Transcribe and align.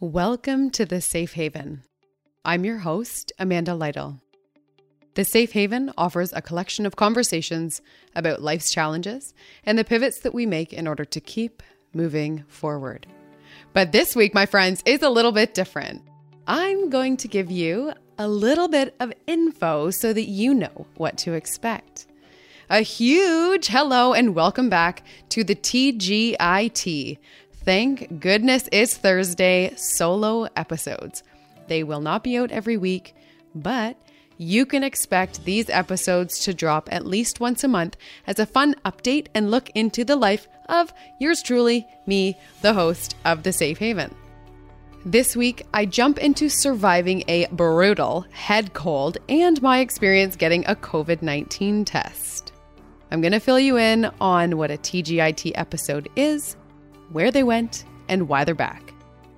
Welcome 0.00 0.70
to 0.70 0.84
the 0.84 1.00
Safe 1.00 1.34
Haven. 1.34 1.84
I'm 2.44 2.64
your 2.64 2.78
host, 2.78 3.32
Amanda 3.38 3.74
Lytle. 3.74 4.20
The 5.14 5.24
Safe 5.24 5.52
Haven 5.52 5.92
offers 5.96 6.32
a 6.32 6.42
collection 6.42 6.86
of 6.86 6.96
conversations 6.96 7.80
about 8.16 8.42
life's 8.42 8.72
challenges 8.72 9.32
and 9.64 9.78
the 9.78 9.84
pivots 9.84 10.20
that 10.20 10.34
we 10.34 10.44
make 10.44 10.72
in 10.72 10.88
order 10.88 11.04
to 11.04 11.20
keep 11.20 11.62
moving 11.94 12.42
forward. 12.48 13.06
But 13.72 13.92
this 13.92 14.16
week, 14.16 14.34
my 14.34 14.46
friends, 14.46 14.82
is 14.84 15.02
a 15.02 15.10
little 15.10 15.30
bit 15.32 15.54
different. 15.54 16.02
I'm 16.48 16.90
going 16.90 17.16
to 17.18 17.28
give 17.28 17.50
you 17.50 17.92
a 18.18 18.26
little 18.26 18.68
bit 18.68 18.96
of 18.98 19.12
info 19.28 19.90
so 19.90 20.12
that 20.12 20.28
you 20.28 20.52
know 20.52 20.86
what 20.96 21.16
to 21.18 21.34
expect. 21.34 22.06
A 22.70 22.80
huge 22.80 23.66
hello 23.66 24.14
and 24.14 24.34
welcome 24.34 24.70
back 24.70 25.04
to 25.28 25.44
the 25.44 25.54
TGIT. 25.54 27.18
Thank 27.64 28.18
goodness 28.18 28.68
it's 28.72 28.96
Thursday 28.96 29.72
solo 29.76 30.48
episodes. 30.56 31.22
They 31.68 31.84
will 31.84 32.00
not 32.00 32.24
be 32.24 32.36
out 32.36 32.50
every 32.50 32.76
week, 32.76 33.14
but 33.54 33.96
you 34.36 34.66
can 34.66 34.82
expect 34.82 35.44
these 35.44 35.70
episodes 35.70 36.40
to 36.40 36.54
drop 36.54 36.88
at 36.90 37.06
least 37.06 37.38
once 37.38 37.62
a 37.62 37.68
month 37.68 37.96
as 38.26 38.40
a 38.40 38.46
fun 38.46 38.74
update 38.84 39.28
and 39.32 39.52
look 39.52 39.70
into 39.76 40.04
the 40.04 40.16
life 40.16 40.48
of 40.68 40.92
yours 41.20 41.40
truly, 41.40 41.86
me, 42.04 42.36
the 42.62 42.74
host 42.74 43.14
of 43.24 43.44
The 43.44 43.52
Safe 43.52 43.78
Haven. 43.78 44.12
This 45.04 45.36
week, 45.36 45.64
I 45.72 45.86
jump 45.86 46.18
into 46.18 46.48
surviving 46.48 47.22
a 47.28 47.46
brutal 47.52 48.26
head 48.32 48.72
cold 48.72 49.18
and 49.28 49.62
my 49.62 49.78
experience 49.78 50.34
getting 50.34 50.64
a 50.66 50.74
COVID 50.74 51.22
19 51.22 51.84
test. 51.84 52.52
I'm 53.12 53.20
going 53.20 53.32
to 53.32 53.40
fill 53.40 53.60
you 53.60 53.76
in 53.76 54.10
on 54.20 54.56
what 54.56 54.72
a 54.72 54.78
TGIT 54.78 55.52
episode 55.54 56.08
is, 56.16 56.56
where 57.12 57.30
they 57.30 57.42
went, 57.42 57.84
and 58.08 58.28
why 58.28 58.44
they're 58.44 58.54
back. 58.54 58.92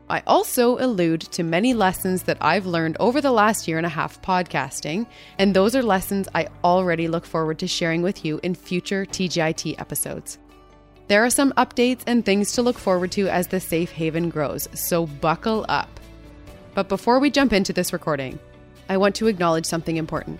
I 0.09 0.23
also 0.27 0.79
allude 0.79 1.23
to 1.23 1.43
many 1.43 1.73
lessons 1.73 2.25
that 2.25 2.37
I've 2.41 2.67
learned 2.67 2.97
over 3.01 3.21
the 3.21 3.31
last 3.31 3.67
year 3.67 3.79
and 3.79 3.87
a 3.87 3.91
half 3.91 4.21
podcasting, 4.21 5.07
and 5.39 5.55
those 5.55 5.75
are 5.75 5.83
lessons 5.83 6.29
I 6.35 6.49
already 6.63 7.09
look 7.09 7.25
forward 7.25 7.59
to 7.61 7.67
sharing 7.67 8.03
with 8.03 8.25
you 8.25 8.39
in 8.43 8.55
future 8.55 9.07
TGIT 9.07 9.81
episodes. 9.81 10.39
There 11.09 11.25
are 11.25 11.31
some 11.31 11.53
updates 11.53 12.03
and 12.07 12.25
things 12.25 12.53
to 12.53 12.63
look 12.63 12.79
forward 12.79 13.13
to 13.13 13.29
as 13.29 13.47
the 13.47 13.61
safe 13.61 13.91
haven 13.91 14.29
grows, 14.29 14.69
so 14.75 15.07
buckle 15.07 15.65
up. 15.69 16.01
But 16.75 16.89
before 16.89 17.19
we 17.19 17.31
jump 17.31 17.53
into 17.53 17.73
this 17.73 17.93
recording, 17.93 18.39
I 18.89 18.99
want 18.99 19.15
to 19.17 19.27
acknowledge 19.27 19.67
something 19.67 19.97
important. 19.97 20.39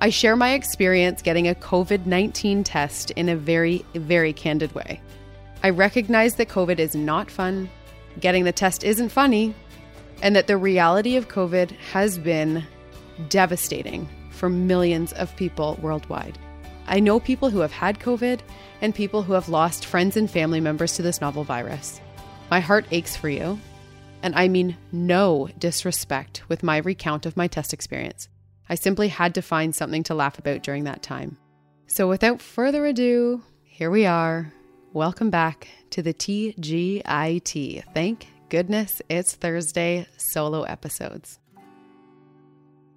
I 0.00 0.10
share 0.10 0.36
my 0.36 0.54
experience 0.54 1.22
getting 1.22 1.48
a 1.48 1.54
COVID 1.54 2.06
19 2.06 2.64
test 2.64 3.10
in 3.12 3.28
a 3.28 3.36
very, 3.36 3.84
very 3.94 4.32
candid 4.32 4.72
way. 4.72 5.00
I 5.62 5.70
recognize 5.70 6.36
that 6.36 6.48
COVID 6.48 6.78
is 6.78 6.94
not 6.94 7.30
fun, 7.30 7.68
getting 8.20 8.44
the 8.44 8.52
test 8.52 8.84
isn't 8.84 9.08
funny, 9.08 9.54
and 10.22 10.36
that 10.36 10.46
the 10.46 10.56
reality 10.56 11.16
of 11.16 11.28
COVID 11.28 11.70
has 11.92 12.18
been 12.18 12.64
devastating 13.28 14.08
for 14.30 14.48
millions 14.48 15.12
of 15.14 15.34
people 15.36 15.78
worldwide. 15.82 16.38
I 16.86 17.00
know 17.00 17.18
people 17.18 17.50
who 17.50 17.58
have 17.58 17.72
had 17.72 17.98
COVID 17.98 18.40
and 18.80 18.94
people 18.94 19.22
who 19.22 19.32
have 19.32 19.48
lost 19.48 19.84
friends 19.84 20.16
and 20.16 20.30
family 20.30 20.60
members 20.60 20.94
to 20.94 21.02
this 21.02 21.20
novel 21.20 21.44
virus. 21.44 22.00
My 22.50 22.60
heart 22.60 22.86
aches 22.92 23.16
for 23.16 23.28
you, 23.28 23.58
and 24.22 24.34
I 24.36 24.48
mean 24.48 24.76
no 24.92 25.48
disrespect 25.58 26.48
with 26.48 26.62
my 26.62 26.78
recount 26.78 27.26
of 27.26 27.36
my 27.36 27.48
test 27.48 27.72
experience. 27.72 28.28
I 28.68 28.76
simply 28.76 29.08
had 29.08 29.34
to 29.34 29.42
find 29.42 29.74
something 29.74 30.04
to 30.04 30.14
laugh 30.14 30.38
about 30.38 30.62
during 30.62 30.84
that 30.84 31.02
time. 31.02 31.36
So, 31.88 32.08
without 32.08 32.42
further 32.42 32.86
ado, 32.86 33.42
here 33.64 33.90
we 33.90 34.06
are. 34.06 34.52
Welcome 34.94 35.28
back 35.28 35.68
to 35.90 36.00
the 36.00 36.14
TGIT. 36.14 37.84
Thank 37.92 38.26
goodness 38.48 39.02
it's 39.10 39.34
Thursday 39.34 40.06
solo 40.16 40.62
episodes. 40.62 41.38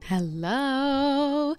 Hello. 0.05 1.57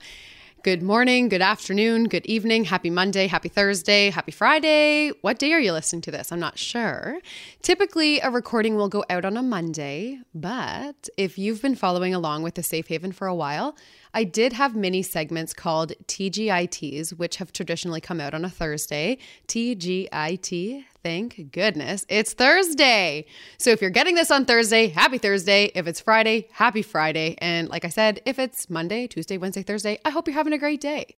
Good 0.62 0.82
morning, 0.82 1.28
good 1.28 1.42
afternoon, 1.42 2.04
good 2.04 2.24
evening, 2.24 2.64
happy 2.64 2.88
Monday, 2.88 3.26
happy 3.26 3.50
Thursday, 3.50 4.08
happy 4.08 4.32
Friday. 4.32 5.10
What 5.20 5.38
day 5.38 5.52
are 5.52 5.60
you 5.60 5.72
listening 5.72 6.00
to 6.02 6.10
this? 6.10 6.32
I'm 6.32 6.40
not 6.40 6.56
sure. 6.56 7.18
Typically, 7.60 8.20
a 8.20 8.30
recording 8.30 8.76
will 8.76 8.88
go 8.88 9.04
out 9.10 9.26
on 9.26 9.36
a 9.36 9.42
Monday, 9.42 10.20
but 10.34 11.10
if 11.18 11.36
you've 11.36 11.60
been 11.60 11.74
following 11.74 12.14
along 12.14 12.42
with 12.42 12.54
the 12.54 12.62
Safe 12.62 12.86
Haven 12.86 13.12
for 13.12 13.26
a 13.26 13.34
while, 13.34 13.76
I 14.14 14.24
did 14.24 14.52
have 14.52 14.76
mini 14.76 15.02
segments 15.02 15.54
called 15.54 15.92
TGITs, 16.06 17.18
which 17.18 17.36
have 17.36 17.52
traditionally 17.52 18.00
come 18.00 18.20
out 18.20 18.34
on 18.34 18.44
a 18.44 18.50
Thursday. 18.50 19.16
TGIT, 19.48 20.84
thank 21.02 21.50
goodness 21.50 22.04
it's 22.08 22.34
Thursday. 22.34 23.24
So 23.58 23.70
if 23.70 23.80
you're 23.80 23.90
getting 23.90 24.14
this 24.14 24.30
on 24.30 24.44
Thursday, 24.44 24.88
happy 24.88 25.16
Thursday. 25.16 25.70
If 25.74 25.86
it's 25.86 26.00
Friday, 26.00 26.48
happy 26.52 26.82
Friday. 26.82 27.36
And 27.38 27.68
like 27.68 27.86
I 27.86 27.88
said, 27.88 28.20
if 28.26 28.38
it's 28.38 28.68
Monday, 28.68 29.06
Tuesday, 29.06 29.38
Wednesday, 29.38 29.62
Thursday, 29.62 29.98
I 30.04 30.10
hope 30.10 30.26
you're 30.26 30.34
having 30.34 30.52
a 30.52 30.58
great 30.58 30.80
day. 30.80 31.16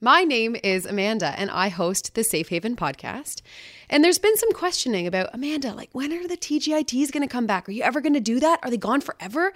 My 0.00 0.24
name 0.24 0.56
is 0.62 0.84
Amanda, 0.86 1.34
and 1.38 1.50
I 1.50 1.68
host 1.68 2.14
the 2.14 2.24
Safe 2.24 2.48
Haven 2.48 2.76
podcast. 2.76 3.42
And 3.88 4.02
there's 4.02 4.18
been 4.18 4.36
some 4.36 4.52
questioning 4.52 5.06
about 5.06 5.30
Amanda, 5.32 5.72
like, 5.72 5.90
when 5.92 6.12
are 6.12 6.26
the 6.26 6.36
TGITs 6.36 7.12
going 7.12 7.22
to 7.22 7.32
come 7.32 7.46
back? 7.46 7.68
Are 7.68 7.72
you 7.72 7.82
ever 7.82 8.00
going 8.00 8.14
to 8.14 8.20
do 8.20 8.40
that? 8.40 8.60
Are 8.62 8.70
they 8.70 8.76
gone 8.76 9.00
forever? 9.00 9.52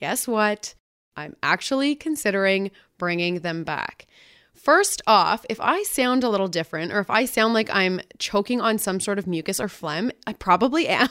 Guess 0.00 0.26
what? 0.26 0.74
I'm 1.16 1.36
actually 1.42 1.94
considering 1.94 2.70
bringing 2.98 3.40
them 3.40 3.64
back. 3.64 4.06
First 4.54 5.02
off, 5.06 5.44
if 5.48 5.60
I 5.60 5.82
sound 5.84 6.24
a 6.24 6.28
little 6.28 6.48
different 6.48 6.92
or 6.92 6.98
if 6.98 7.10
I 7.10 7.24
sound 7.24 7.54
like 7.54 7.68
I'm 7.72 8.00
choking 8.18 8.60
on 8.60 8.78
some 8.78 9.00
sort 9.00 9.18
of 9.18 9.26
mucus 9.26 9.60
or 9.60 9.68
phlegm, 9.68 10.10
I 10.26 10.32
probably 10.32 10.88
am. 10.88 11.08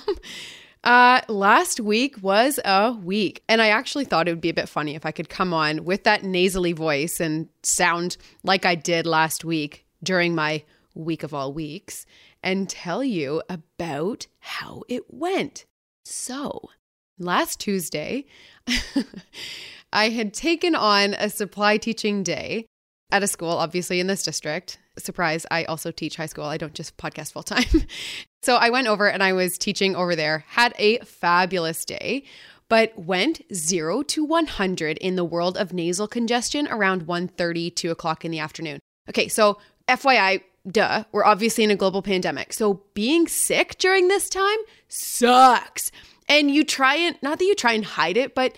Uh, 0.83 1.21
last 1.27 1.79
week 1.79 2.21
was 2.21 2.59
a 2.63 2.91
week, 2.91 3.43
and 3.49 3.59
I 3.59 3.69
actually 3.69 4.05
thought 4.05 4.27
it 4.27 4.31
would 4.31 4.41
be 4.41 4.49
a 4.49 4.53
bit 4.53 4.69
funny 4.69 4.93
if 4.93 5.03
I 5.03 5.11
could 5.11 5.29
come 5.29 5.51
on 5.51 5.83
with 5.83 6.03
that 6.03 6.23
nasally 6.23 6.73
voice 6.73 7.19
and 7.19 7.49
sound 7.63 8.17
like 8.43 8.65
I 8.65 8.75
did 8.75 9.07
last 9.07 9.43
week 9.43 9.85
during 10.03 10.35
my 10.35 10.63
week 10.93 11.23
of 11.23 11.33
all 11.33 11.51
weeks 11.51 12.05
and 12.43 12.69
tell 12.69 13.03
you 13.03 13.41
about 13.49 14.27
how 14.39 14.83
it 14.87 15.03
went. 15.09 15.65
So, 16.03 16.69
last 17.17 17.59
Tuesday, 17.59 18.25
I 19.95 20.09
had 20.09 20.33
taken 20.33 20.75
on 20.75 21.13
a 21.13 21.29
supply 21.29 21.77
teaching 21.77 22.21
day 22.21 22.65
at 23.11 23.23
a 23.23 23.27
school, 23.27 23.51
obviously 23.51 24.01
in 24.01 24.07
this 24.07 24.23
district. 24.23 24.77
Surprise, 24.97 25.45
I 25.49 25.63
also 25.63 25.89
teach 25.89 26.17
high 26.17 26.25
school. 26.25 26.43
I 26.43 26.57
don't 26.57 26.73
just 26.73 26.97
podcast 26.97 27.31
full 27.31 27.43
time. 27.43 27.63
so 28.43 28.57
I 28.57 28.69
went 28.69 28.87
over 28.87 29.09
and 29.09 29.23
I 29.23 29.31
was 29.31 29.57
teaching 29.57 29.95
over 29.95 30.13
there, 30.13 30.43
had 30.49 30.73
a 30.77 30.97
fabulous 30.99 31.85
day, 31.85 32.25
but 32.67 32.97
went 32.99 33.41
zero 33.53 34.01
to 34.03 34.25
100 34.25 34.97
in 34.97 35.15
the 35.15 35.23
world 35.23 35.57
of 35.57 35.71
nasal 35.71 36.09
congestion 36.09 36.67
around 36.67 37.07
1.30, 37.07 37.73
2 37.73 37.89
o'clock 37.89 38.25
in 38.25 38.31
the 38.31 38.39
afternoon. 38.39 38.79
Okay, 39.07 39.29
so 39.29 39.59
FYI, 39.87 40.41
duh, 40.69 41.05
we're 41.13 41.23
obviously 41.23 41.63
in 41.63 41.71
a 41.71 41.75
global 41.77 42.01
pandemic. 42.01 42.51
So 42.51 42.81
being 42.95 43.29
sick 43.29 43.77
during 43.77 44.09
this 44.09 44.27
time 44.27 44.57
sucks. 44.89 45.89
And 46.27 46.51
you 46.51 46.65
try 46.65 46.95
and, 46.95 47.17
not 47.21 47.39
that 47.39 47.45
you 47.45 47.55
try 47.55 47.71
and 47.71 47.85
hide 47.85 48.17
it, 48.17 48.35
but 48.35 48.57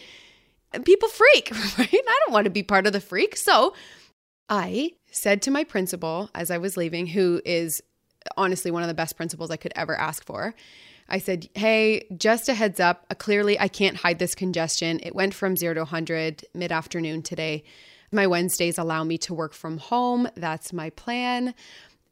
people 0.86 1.10
freak, 1.10 1.52
right? 1.78 1.94
I 1.94 2.20
don't 2.26 2.34
want 2.34 2.46
to 2.46 2.52
be 2.52 2.64
part 2.64 2.88
of 2.88 2.94
the 2.94 3.02
freak. 3.02 3.36
So 3.36 3.74
I 4.50 4.94
said 5.12 5.42
to 5.44 5.52
my 5.52 5.64
principal 5.64 6.30
as 6.34 6.52
I 6.52 6.58
was 6.58 6.78
leaving, 6.78 7.08
who 7.08 7.42
is 7.46 7.82
honestly 8.36 8.72
one 8.72 8.84
of 8.84 8.88
the 8.88 8.94
best 8.94 9.16
principals 9.16 9.52
I 9.52 9.58
could 9.58 9.74
ever 9.76 9.96
ask 9.96 10.26
for. 10.26 10.54
I 11.10 11.20
said, 11.20 11.48
Hey, 11.54 12.06
just 12.18 12.50
a 12.50 12.54
heads 12.54 12.80
up. 12.80 13.06
Uh, 13.10 13.16
clearly, 13.16 13.60
I 13.60 13.68
can't 13.68 13.98
hide 13.98 14.20
this 14.20 14.36
congestion. 14.36 15.00
It 15.04 15.16
went 15.16 15.34
from 15.34 15.56
zero 15.56 15.74
to 15.76 15.82
100 15.82 16.44
mid 16.54 16.72
afternoon 16.72 17.22
today. 17.22 17.64
My 18.12 18.28
Wednesdays 18.28 18.78
allow 18.78 19.04
me 19.04 19.18
to 19.20 19.34
work 19.34 19.54
from 19.54 19.78
home. 19.78 20.30
That's 20.36 20.74
my 20.74 20.90
plan. 20.92 21.54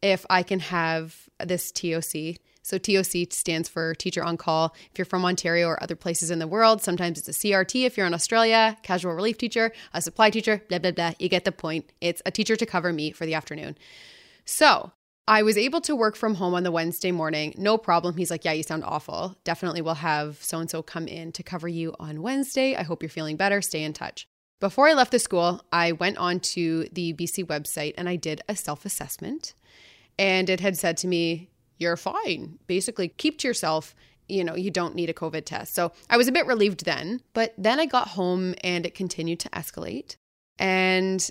If 0.02 0.26
I 0.30 0.44
can 0.44 0.60
have 0.60 1.30
this 1.44 1.72
TOC, 1.72 2.38
so 2.66 2.80
TOC 2.80 3.32
stands 3.32 3.70
for 3.70 3.94
Teacher 3.94 4.24
on 4.24 4.38
Call. 4.38 4.74
If 4.92 4.98
you're 4.98 5.06
from 5.06 5.24
Ontario 5.24 5.68
or 5.68 5.82
other 5.84 5.96
places 5.96 6.32
in 6.32 6.40
the 6.40 6.48
world, 6.48 6.82
sometimes 6.82 7.20
it's 7.20 7.30
a 7.30 7.32
CRT 7.32 7.86
if 7.86 7.96
you're 7.96 8.08
in 8.08 8.14
Australia, 8.14 8.76
casual 8.82 9.14
relief 9.14 9.38
teacher, 9.38 9.72
a 9.94 10.02
supply 10.02 10.32
teacher, 10.32 10.64
blah, 10.68 10.80
blah, 10.80 10.90
blah. 10.90 11.12
You 11.20 11.30
get 11.30 11.46
the 11.46 11.52
point. 11.52 11.92
It's 12.02 12.24
a 12.26 12.32
teacher 12.32 12.56
to 12.56 12.66
cover 12.66 12.92
me 12.92 13.12
for 13.12 13.28
the 13.28 13.36
afternoon. 13.36 13.78
So 14.46 14.94
I 15.28 15.44
was 15.44 15.60
able 15.60 15.80
to 15.82 15.96
work 15.96 16.16
from 16.16 16.36
home 16.36 16.56
on 16.56 16.64
the 16.64 16.72
Wednesday 16.72 17.12
morning. 17.12 17.54
No 17.56 17.78
problem. 17.78 18.18
He's 18.18 18.32
like, 18.32 18.44
Yeah, 18.44 18.54
you 18.54 18.64
sound 18.64 18.84
awful. 18.84 19.36
Definitely 19.44 19.82
will 19.82 19.94
have 19.94 20.44
so 20.44 20.58
and 20.58 20.70
so 20.70 20.82
come 20.82 21.08
in 21.08 21.32
to 21.34 21.44
cover 21.44 21.68
you 21.68 21.96
on 22.00 22.24
Wednesday. 22.24 22.76
I 22.76 22.82
hope 22.82 23.04
you're 23.04 23.10
feeling 23.10 23.38
better. 23.38 23.62
Stay 23.62 23.84
in 23.84 23.94
touch. 23.94 24.28
Before 24.60 24.88
I 24.88 24.94
left 24.94 25.12
the 25.12 25.20
school, 25.20 25.62
I 25.72 25.92
went 25.92 26.18
on 26.18 26.40
to 26.40 26.88
the 26.92 27.14
BC 27.14 27.46
website 27.46 27.94
and 27.96 28.10
I 28.10 28.16
did 28.16 28.42
a 28.50 28.56
self 28.56 28.86
assessment. 28.86 29.54
And 30.18 30.50
it 30.50 30.62
had 30.62 30.78
said 30.78 30.98
to 30.98 31.08
me, 31.08 31.50
you're 31.78 31.98
fine. 31.98 32.60
Basically, 32.68 33.10
keep 33.10 33.40
to 33.40 33.48
yourself. 33.48 33.96
You 34.28 34.44
know, 34.44 34.56
you 34.56 34.72
don't 34.72 34.96
need 34.96 35.10
a 35.10 35.14
COVID 35.14 35.46
test. 35.46 35.76
So 35.76 35.92
I 36.10 36.18
was 36.18 36.28
a 36.28 36.32
bit 36.32 36.48
relieved 36.48 36.86
then, 36.86 37.22
but 37.34 37.54
then 37.58 37.80
I 37.80 37.86
got 37.86 38.10
home 38.10 38.56
and 38.64 38.86
it 38.86 38.96
continued 38.96 39.40
to 39.42 39.50
escalate. 39.50 40.16
And 40.58 41.30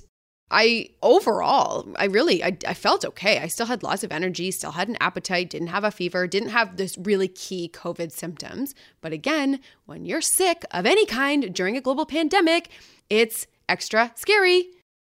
I 0.50 0.90
overall, 1.02 1.88
I 1.96 2.04
really, 2.04 2.44
I, 2.44 2.56
I, 2.66 2.74
felt 2.74 3.04
okay. 3.04 3.38
I 3.38 3.48
still 3.48 3.66
had 3.66 3.82
lots 3.82 4.04
of 4.04 4.12
energy, 4.12 4.50
still 4.50 4.72
had 4.72 4.88
an 4.88 4.96
appetite, 5.00 5.50
didn't 5.50 5.68
have 5.68 5.84
a 5.84 5.90
fever, 5.90 6.26
didn't 6.26 6.50
have 6.50 6.76
this 6.76 6.96
really 6.98 7.28
key 7.28 7.70
COVID 7.72 8.12
symptoms. 8.12 8.74
But 9.00 9.12
again, 9.12 9.60
when 9.86 10.04
you're 10.04 10.20
sick 10.20 10.64
of 10.70 10.86
any 10.86 11.06
kind 11.06 11.52
during 11.52 11.76
a 11.76 11.80
global 11.80 12.06
pandemic, 12.06 12.68
it's 13.08 13.46
extra 13.68 14.12
scary. 14.14 14.66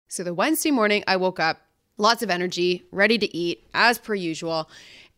So 0.07 0.23
the 0.23 0.33
Wednesday 0.33 0.71
morning, 0.71 1.03
I 1.07 1.17
woke 1.17 1.39
up, 1.39 1.59
lots 1.97 2.21
of 2.21 2.29
energy, 2.29 2.83
ready 2.91 3.17
to 3.17 3.35
eat 3.35 3.67
as 3.73 3.97
per 3.97 4.13
usual. 4.13 4.69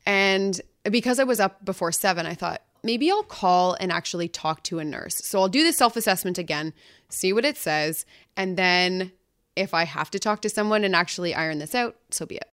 And 0.08 0.60
because 0.90 1.20
I 1.20 1.26
was 1.26 1.42
up 1.42 1.64
before 1.66 1.92
seven, 1.92 2.26
I 2.26 2.34
thought, 2.34 2.62
maybe 2.82 3.12
I'll 3.12 3.24
call 3.24 3.74
and 3.74 3.92
actually 3.92 4.30
talk 4.30 4.64
to 4.64 4.80
a 4.80 4.86
nurse. 4.86 5.18
So 5.18 5.42
I'll 5.42 5.50
do 5.50 5.66
the 5.66 5.74
self 5.74 5.98
assessment 5.98 6.38
again, 6.38 6.74
see 7.10 7.34
what 7.34 7.44
it 7.44 7.58
says, 7.58 8.06
and 8.38 8.56
then 8.58 9.12
if 9.58 9.74
I 9.74 9.84
have 9.84 10.10
to 10.12 10.20
talk 10.20 10.42
to 10.44 10.50
someone 10.50 10.86
and 10.86 10.96
actually 10.96 11.36
iron 11.36 11.60
this 11.60 11.76
out, 11.76 11.98
so 12.10 12.26
be 12.26 12.38
it. 12.38 12.50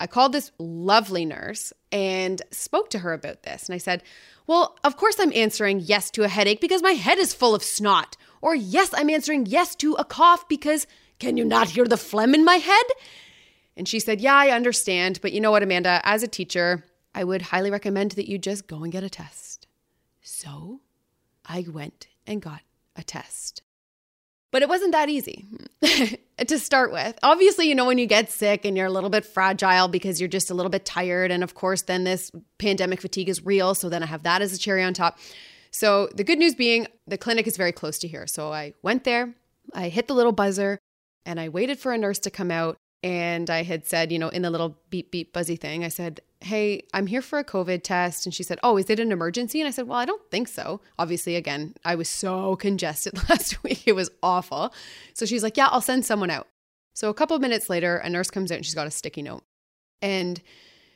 I 0.00 0.06
called 0.06 0.32
this 0.32 0.50
lovely 0.58 1.24
nurse 1.24 1.72
and 1.90 2.42
spoke 2.50 2.90
to 2.90 2.98
her 2.98 3.12
about 3.12 3.44
this. 3.44 3.66
And 3.68 3.74
I 3.74 3.78
said, 3.78 4.02
Well, 4.46 4.76
of 4.84 4.96
course 4.96 5.16
I'm 5.18 5.32
answering 5.32 5.80
yes 5.80 6.10
to 6.10 6.24
a 6.24 6.28
headache 6.28 6.60
because 6.60 6.82
my 6.82 6.92
head 6.92 7.18
is 7.18 7.32
full 7.32 7.54
of 7.54 7.62
snot. 7.62 8.16
Or 8.42 8.54
yes, 8.54 8.90
I'm 8.92 9.08
answering 9.08 9.46
yes 9.46 9.74
to 9.76 9.94
a 9.94 10.04
cough 10.04 10.46
because 10.48 10.86
can 11.20 11.36
you 11.36 11.44
not 11.44 11.70
hear 11.70 11.86
the 11.86 11.96
phlegm 11.96 12.34
in 12.34 12.44
my 12.44 12.56
head? 12.56 12.84
And 13.76 13.88
she 13.88 14.00
said, 14.00 14.20
Yeah, 14.20 14.34
I 14.34 14.50
understand. 14.50 15.20
But 15.22 15.32
you 15.32 15.40
know 15.40 15.50
what, 15.50 15.62
Amanda, 15.62 16.00
as 16.04 16.22
a 16.22 16.28
teacher, 16.28 16.84
I 17.14 17.24
would 17.24 17.42
highly 17.42 17.70
recommend 17.70 18.12
that 18.12 18.28
you 18.28 18.38
just 18.38 18.66
go 18.66 18.82
and 18.82 18.92
get 18.92 19.04
a 19.04 19.10
test. 19.10 19.66
So 20.22 20.80
I 21.44 21.64
went 21.68 22.08
and 22.26 22.40
got 22.40 22.62
a 22.96 23.02
test. 23.02 23.62
But 24.50 24.60
it 24.60 24.68
wasn't 24.68 24.92
that 24.92 25.08
easy 25.08 25.46
to 26.46 26.58
start 26.58 26.92
with. 26.92 27.18
Obviously, 27.22 27.68
you 27.68 27.74
know, 27.74 27.86
when 27.86 27.96
you 27.96 28.06
get 28.06 28.30
sick 28.30 28.66
and 28.66 28.76
you're 28.76 28.86
a 28.86 28.90
little 28.90 29.08
bit 29.08 29.24
fragile 29.24 29.88
because 29.88 30.20
you're 30.20 30.28
just 30.28 30.50
a 30.50 30.54
little 30.54 30.68
bit 30.68 30.84
tired. 30.84 31.30
And 31.30 31.42
of 31.42 31.54
course, 31.54 31.82
then 31.82 32.04
this 32.04 32.30
pandemic 32.58 33.00
fatigue 33.00 33.30
is 33.30 33.44
real. 33.46 33.74
So 33.74 33.88
then 33.88 34.02
I 34.02 34.06
have 34.06 34.24
that 34.24 34.42
as 34.42 34.52
a 34.52 34.58
cherry 34.58 34.82
on 34.82 34.92
top. 34.92 35.18
So 35.70 36.10
the 36.14 36.22
good 36.22 36.38
news 36.38 36.54
being 36.54 36.86
the 37.06 37.16
clinic 37.16 37.46
is 37.46 37.56
very 37.56 37.72
close 37.72 37.98
to 38.00 38.08
here. 38.08 38.26
So 38.26 38.52
I 38.52 38.74
went 38.82 39.04
there, 39.04 39.34
I 39.72 39.88
hit 39.88 40.06
the 40.06 40.14
little 40.14 40.32
buzzer, 40.32 40.78
and 41.24 41.40
I 41.40 41.48
waited 41.48 41.78
for 41.78 41.92
a 41.92 41.98
nurse 41.98 42.18
to 42.20 42.30
come 42.30 42.50
out. 42.50 42.76
And 43.02 43.50
I 43.50 43.64
had 43.64 43.84
said, 43.84 44.12
you 44.12 44.18
know, 44.18 44.28
in 44.28 44.42
the 44.42 44.50
little 44.50 44.78
beep, 44.90 45.10
beep, 45.10 45.32
buzzy 45.32 45.56
thing, 45.56 45.84
I 45.84 45.88
said, 45.88 46.20
Hey, 46.40 46.84
I'm 46.92 47.06
here 47.06 47.22
for 47.22 47.38
a 47.38 47.44
COVID 47.44 47.82
test. 47.82 48.26
And 48.26 48.34
she 48.34 48.42
said, 48.42 48.58
Oh, 48.62 48.76
is 48.76 48.88
it 48.90 49.00
an 49.00 49.12
emergency? 49.12 49.60
And 49.60 49.66
I 49.66 49.72
said, 49.72 49.88
Well, 49.88 49.98
I 49.98 50.04
don't 50.04 50.30
think 50.30 50.48
so. 50.48 50.80
Obviously, 50.98 51.34
again, 51.34 51.74
I 51.84 51.96
was 51.96 52.08
so 52.08 52.56
congested 52.66 53.14
last 53.28 53.62
week. 53.64 53.82
It 53.86 53.94
was 53.94 54.10
awful. 54.22 54.72
So 55.14 55.26
she's 55.26 55.42
like, 55.42 55.56
Yeah, 55.56 55.68
I'll 55.68 55.80
send 55.80 56.04
someone 56.04 56.30
out. 56.30 56.46
So 56.94 57.08
a 57.08 57.14
couple 57.14 57.34
of 57.34 57.42
minutes 57.42 57.68
later, 57.68 57.96
a 57.96 58.08
nurse 58.08 58.30
comes 58.30 58.52
out 58.52 58.56
and 58.56 58.64
she's 58.64 58.74
got 58.74 58.86
a 58.86 58.90
sticky 58.90 59.22
note. 59.22 59.44
And 60.00 60.40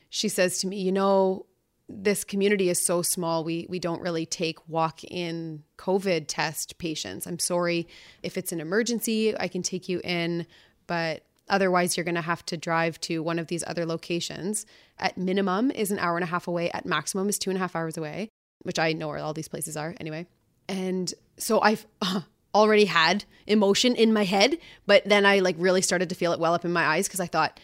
she 0.09 0.29
says 0.29 0.59
to 0.59 0.67
me, 0.67 0.81
You 0.81 0.93
know, 0.93 1.45
this 1.89 2.23
community 2.23 2.69
is 2.69 2.85
so 2.85 3.01
small 3.01 3.43
we 3.45 3.65
we 3.69 3.79
don't 3.79 4.01
really 4.01 4.25
take 4.25 4.67
walk-in 4.67 5.63
covid 5.77 6.25
test 6.27 6.77
patients 6.79 7.25
i'm 7.25 7.39
sorry 7.39 7.87
if 8.23 8.37
it's 8.37 8.51
an 8.51 8.59
emergency 8.59 9.37
i 9.39 9.47
can 9.47 9.61
take 9.61 9.87
you 9.87 10.01
in 10.03 10.45
but 10.85 11.23
Otherwise, 11.49 11.95
you're 11.95 12.03
going 12.03 12.15
to 12.15 12.21
have 12.21 12.45
to 12.47 12.57
drive 12.57 12.99
to 13.01 13.23
one 13.23 13.39
of 13.39 13.47
these 13.47 13.63
other 13.67 13.85
locations. 13.85 14.65
At 14.99 15.17
minimum 15.17 15.71
is 15.71 15.91
an 15.91 15.99
hour 15.99 16.17
and 16.17 16.23
a 16.23 16.27
half 16.27 16.47
away. 16.47 16.69
At 16.71 16.85
maximum 16.85 17.29
is 17.29 17.39
two 17.39 17.49
and 17.49 17.57
a 17.57 17.59
half 17.59 17.75
hours 17.75 17.97
away, 17.97 18.29
which 18.63 18.79
I 18.79 18.93
know 18.93 19.07
where 19.07 19.19
all 19.19 19.33
these 19.33 19.47
places 19.47 19.77
are 19.77 19.95
anyway. 19.99 20.27
And 20.67 21.13
so 21.37 21.61
I've 21.61 21.85
already 22.55 22.85
had 22.85 23.23
emotion 23.45 23.95
in 23.95 24.13
my 24.13 24.23
head, 24.23 24.57
but 24.85 25.03
then 25.05 25.25
I 25.25 25.39
like 25.39 25.55
really 25.57 25.81
started 25.81 26.09
to 26.09 26.15
feel 26.15 26.33
it 26.33 26.39
well 26.39 26.53
up 26.53 26.65
in 26.65 26.73
my 26.73 26.83
eyes 26.83 27.07
because 27.07 27.19
I 27.19 27.27
thought, 27.27 27.59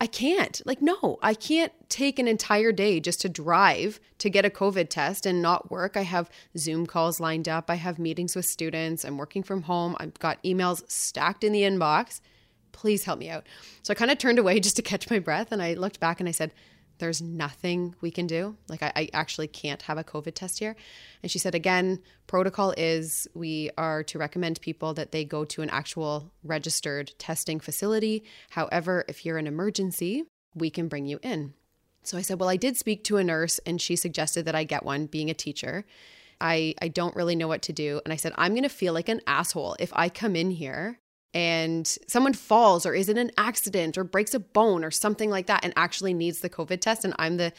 I 0.00 0.06
can't. 0.06 0.60
Like, 0.66 0.82
no, 0.82 1.20
I 1.22 1.32
can't 1.32 1.72
take 1.88 2.18
an 2.18 2.26
entire 2.26 2.72
day 2.72 2.98
just 2.98 3.20
to 3.20 3.28
drive 3.28 4.00
to 4.18 4.28
get 4.28 4.44
a 4.44 4.50
COVID 4.50 4.88
test 4.88 5.26
and 5.26 5.40
not 5.40 5.70
work. 5.70 5.96
I 5.96 6.02
have 6.02 6.28
Zoom 6.58 6.86
calls 6.86 7.20
lined 7.20 7.48
up. 7.48 7.70
I 7.70 7.76
have 7.76 8.00
meetings 8.00 8.34
with 8.34 8.44
students. 8.44 9.04
I'm 9.04 9.16
working 9.16 9.44
from 9.44 9.62
home. 9.62 9.94
I've 10.00 10.18
got 10.18 10.42
emails 10.42 10.82
stacked 10.90 11.44
in 11.44 11.52
the 11.52 11.62
inbox 11.62 12.20
please 12.72 13.04
help 13.04 13.18
me 13.18 13.30
out. 13.30 13.46
So 13.82 13.92
I 13.92 13.94
kind 13.94 14.10
of 14.10 14.18
turned 14.18 14.38
away 14.38 14.60
just 14.66 14.76
to 14.76 14.82
catch 14.82 15.10
my 15.10 15.18
breath 15.18 15.52
and 15.52 15.62
I 15.62 15.74
looked 15.74 16.00
back 16.00 16.20
and 16.20 16.28
I 16.28 16.32
said, 16.32 16.52
there's 16.98 17.20
nothing 17.20 17.96
we 18.00 18.12
can 18.12 18.28
do. 18.28 18.56
Like, 18.68 18.80
I, 18.80 18.92
I, 18.94 19.08
actually 19.12 19.48
can't 19.48 19.82
have 19.82 19.98
a 19.98 20.04
COVID 20.04 20.34
test 20.34 20.60
here. 20.60 20.76
And 21.22 21.32
she 21.32 21.38
said, 21.40 21.52
again, 21.52 22.00
protocol 22.28 22.74
is 22.76 23.26
we 23.34 23.70
are 23.76 24.04
to 24.04 24.18
recommend 24.18 24.60
people 24.60 24.94
that 24.94 25.10
they 25.10 25.24
go 25.24 25.44
to 25.46 25.62
an 25.62 25.70
actual 25.70 26.30
registered 26.44 27.12
testing 27.18 27.58
facility. 27.58 28.22
However, 28.50 29.04
if 29.08 29.26
you're 29.26 29.38
an 29.38 29.48
emergency, 29.48 30.22
we 30.54 30.70
can 30.70 30.86
bring 30.86 31.06
you 31.06 31.18
in. 31.22 31.54
So 32.04 32.16
I 32.18 32.22
said, 32.22 32.38
well, 32.38 32.48
I 32.48 32.56
did 32.56 32.76
speak 32.76 33.02
to 33.04 33.16
a 33.16 33.24
nurse 33.24 33.58
and 33.66 33.80
she 33.80 33.96
suggested 33.96 34.44
that 34.44 34.54
I 34.54 34.62
get 34.62 34.84
one 34.84 35.06
being 35.06 35.28
a 35.28 35.34
teacher. 35.34 35.84
I, 36.40 36.74
I 36.80 36.88
don't 36.88 37.16
really 37.16 37.36
know 37.36 37.48
what 37.48 37.62
to 37.62 37.72
do. 37.72 38.00
And 38.04 38.12
I 38.12 38.16
said, 38.16 38.32
I'm 38.36 38.52
going 38.52 38.64
to 38.64 38.68
feel 38.68 38.92
like 38.92 39.08
an 39.08 39.22
asshole 39.26 39.76
if 39.80 39.92
I 39.94 40.08
come 40.08 40.36
in 40.36 40.50
here 40.52 40.98
and 41.34 41.86
someone 42.06 42.34
falls 42.34 42.84
or 42.84 42.94
is 42.94 43.08
in 43.08 43.18
an 43.18 43.30
accident 43.38 43.96
or 43.96 44.04
breaks 44.04 44.34
a 44.34 44.40
bone 44.40 44.84
or 44.84 44.90
something 44.90 45.30
like 45.30 45.46
that 45.46 45.64
and 45.64 45.72
actually 45.76 46.14
needs 46.14 46.40
the 46.40 46.50
COVID 46.50 46.80
test, 46.80 47.04
and 47.04 47.14
I'm 47.18 47.36
the 47.36 47.52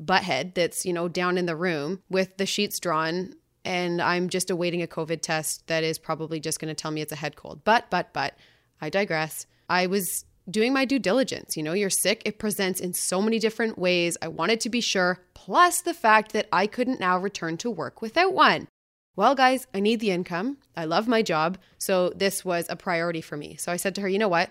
butthead 0.00 0.54
that's, 0.54 0.84
you 0.84 0.92
know, 0.92 1.08
down 1.08 1.38
in 1.38 1.46
the 1.46 1.56
room 1.56 2.00
with 2.08 2.36
the 2.36 2.46
sheets 2.46 2.80
drawn 2.80 3.34
and 3.64 4.02
I'm 4.02 4.28
just 4.28 4.50
awaiting 4.50 4.82
a 4.82 4.86
COVID 4.86 5.20
test 5.20 5.66
that 5.68 5.84
is 5.84 5.98
probably 5.98 6.40
just 6.40 6.58
going 6.58 6.74
to 6.74 6.80
tell 6.80 6.90
me 6.90 7.00
it's 7.00 7.12
a 7.12 7.16
head 7.16 7.36
cold. 7.36 7.60
But, 7.64 7.88
but, 7.90 8.12
but, 8.12 8.34
I 8.80 8.90
digress. 8.90 9.46
I 9.68 9.86
was 9.86 10.24
doing 10.50 10.72
my 10.72 10.84
due 10.84 10.98
diligence. 10.98 11.56
You 11.56 11.62
know, 11.62 11.72
you're 11.72 11.88
sick, 11.88 12.22
it 12.24 12.40
presents 12.40 12.80
in 12.80 12.94
so 12.94 13.22
many 13.22 13.38
different 13.38 13.78
ways. 13.78 14.16
I 14.20 14.26
wanted 14.26 14.58
to 14.60 14.68
be 14.68 14.80
sure, 14.80 15.20
plus 15.34 15.80
the 15.80 15.94
fact 15.94 16.32
that 16.32 16.48
I 16.52 16.66
couldn't 16.66 16.98
now 16.98 17.18
return 17.18 17.56
to 17.58 17.70
work 17.70 18.02
without 18.02 18.34
one 18.34 18.66
well, 19.14 19.34
guys, 19.34 19.66
I 19.74 19.80
need 19.80 20.00
the 20.00 20.10
income. 20.10 20.58
I 20.76 20.84
love 20.84 21.06
my 21.06 21.22
job. 21.22 21.58
So 21.78 22.10
this 22.10 22.44
was 22.44 22.66
a 22.68 22.76
priority 22.76 23.20
for 23.20 23.36
me. 23.36 23.56
So 23.56 23.70
I 23.70 23.76
said 23.76 23.94
to 23.96 24.00
her, 24.00 24.08
you 24.08 24.18
know 24.18 24.28
what? 24.28 24.50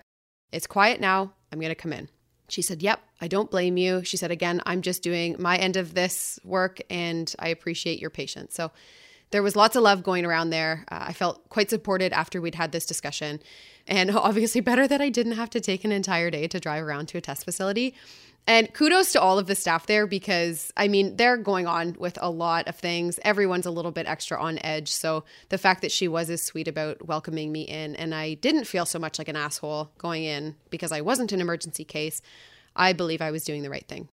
It's 0.52 0.66
quiet 0.66 1.00
now. 1.00 1.32
I'm 1.52 1.58
going 1.58 1.70
to 1.70 1.74
come 1.74 1.92
in. 1.92 2.08
She 2.48 2.62
said, 2.62 2.82
Yep, 2.82 3.00
I 3.20 3.28
don't 3.28 3.50
blame 3.50 3.76
you. 3.78 4.04
She 4.04 4.16
said, 4.16 4.30
Again, 4.30 4.60
I'm 4.66 4.82
just 4.82 5.02
doing 5.02 5.36
my 5.38 5.56
end 5.56 5.76
of 5.76 5.94
this 5.94 6.38
work 6.44 6.80
and 6.90 7.34
I 7.38 7.48
appreciate 7.48 7.98
your 7.98 8.10
patience. 8.10 8.54
So 8.54 8.70
there 9.30 9.42
was 9.42 9.56
lots 9.56 9.74
of 9.74 9.82
love 9.82 10.02
going 10.02 10.26
around 10.26 10.50
there. 10.50 10.84
Uh, 10.90 11.06
I 11.08 11.12
felt 11.14 11.48
quite 11.48 11.70
supported 11.70 12.12
after 12.12 12.40
we'd 12.40 12.54
had 12.54 12.70
this 12.70 12.84
discussion. 12.84 13.40
And 13.86 14.10
obviously, 14.16 14.60
better 14.60 14.86
that 14.86 15.00
I 15.00 15.08
didn't 15.08 15.32
have 15.32 15.50
to 15.50 15.60
take 15.60 15.84
an 15.84 15.92
entire 15.92 16.30
day 16.30 16.46
to 16.48 16.60
drive 16.60 16.84
around 16.84 17.08
to 17.08 17.18
a 17.18 17.20
test 17.20 17.44
facility. 17.44 17.94
And 18.46 18.72
kudos 18.74 19.12
to 19.12 19.20
all 19.20 19.38
of 19.38 19.46
the 19.46 19.54
staff 19.54 19.86
there 19.86 20.06
because, 20.06 20.72
I 20.76 20.88
mean, 20.88 21.16
they're 21.16 21.36
going 21.36 21.66
on 21.68 21.94
with 21.98 22.18
a 22.20 22.28
lot 22.30 22.66
of 22.66 22.74
things. 22.74 23.20
Everyone's 23.22 23.66
a 23.66 23.70
little 23.70 23.92
bit 23.92 24.08
extra 24.08 24.40
on 24.40 24.58
edge. 24.64 24.88
So 24.88 25.24
the 25.50 25.58
fact 25.58 25.80
that 25.82 25.92
she 25.92 26.08
was 26.08 26.28
as 26.28 26.42
sweet 26.42 26.66
about 26.66 27.06
welcoming 27.06 27.52
me 27.52 27.62
in 27.62 27.94
and 27.94 28.14
I 28.14 28.34
didn't 28.34 28.64
feel 28.64 28.84
so 28.84 28.98
much 28.98 29.18
like 29.18 29.28
an 29.28 29.36
asshole 29.36 29.92
going 29.96 30.24
in 30.24 30.56
because 30.70 30.90
I 30.90 31.02
wasn't 31.02 31.30
an 31.30 31.40
emergency 31.40 31.84
case, 31.84 32.20
I 32.74 32.92
believe 32.92 33.22
I 33.22 33.30
was 33.30 33.44
doing 33.44 33.62
the 33.62 33.70
right 33.70 33.86
thing. 33.86 34.08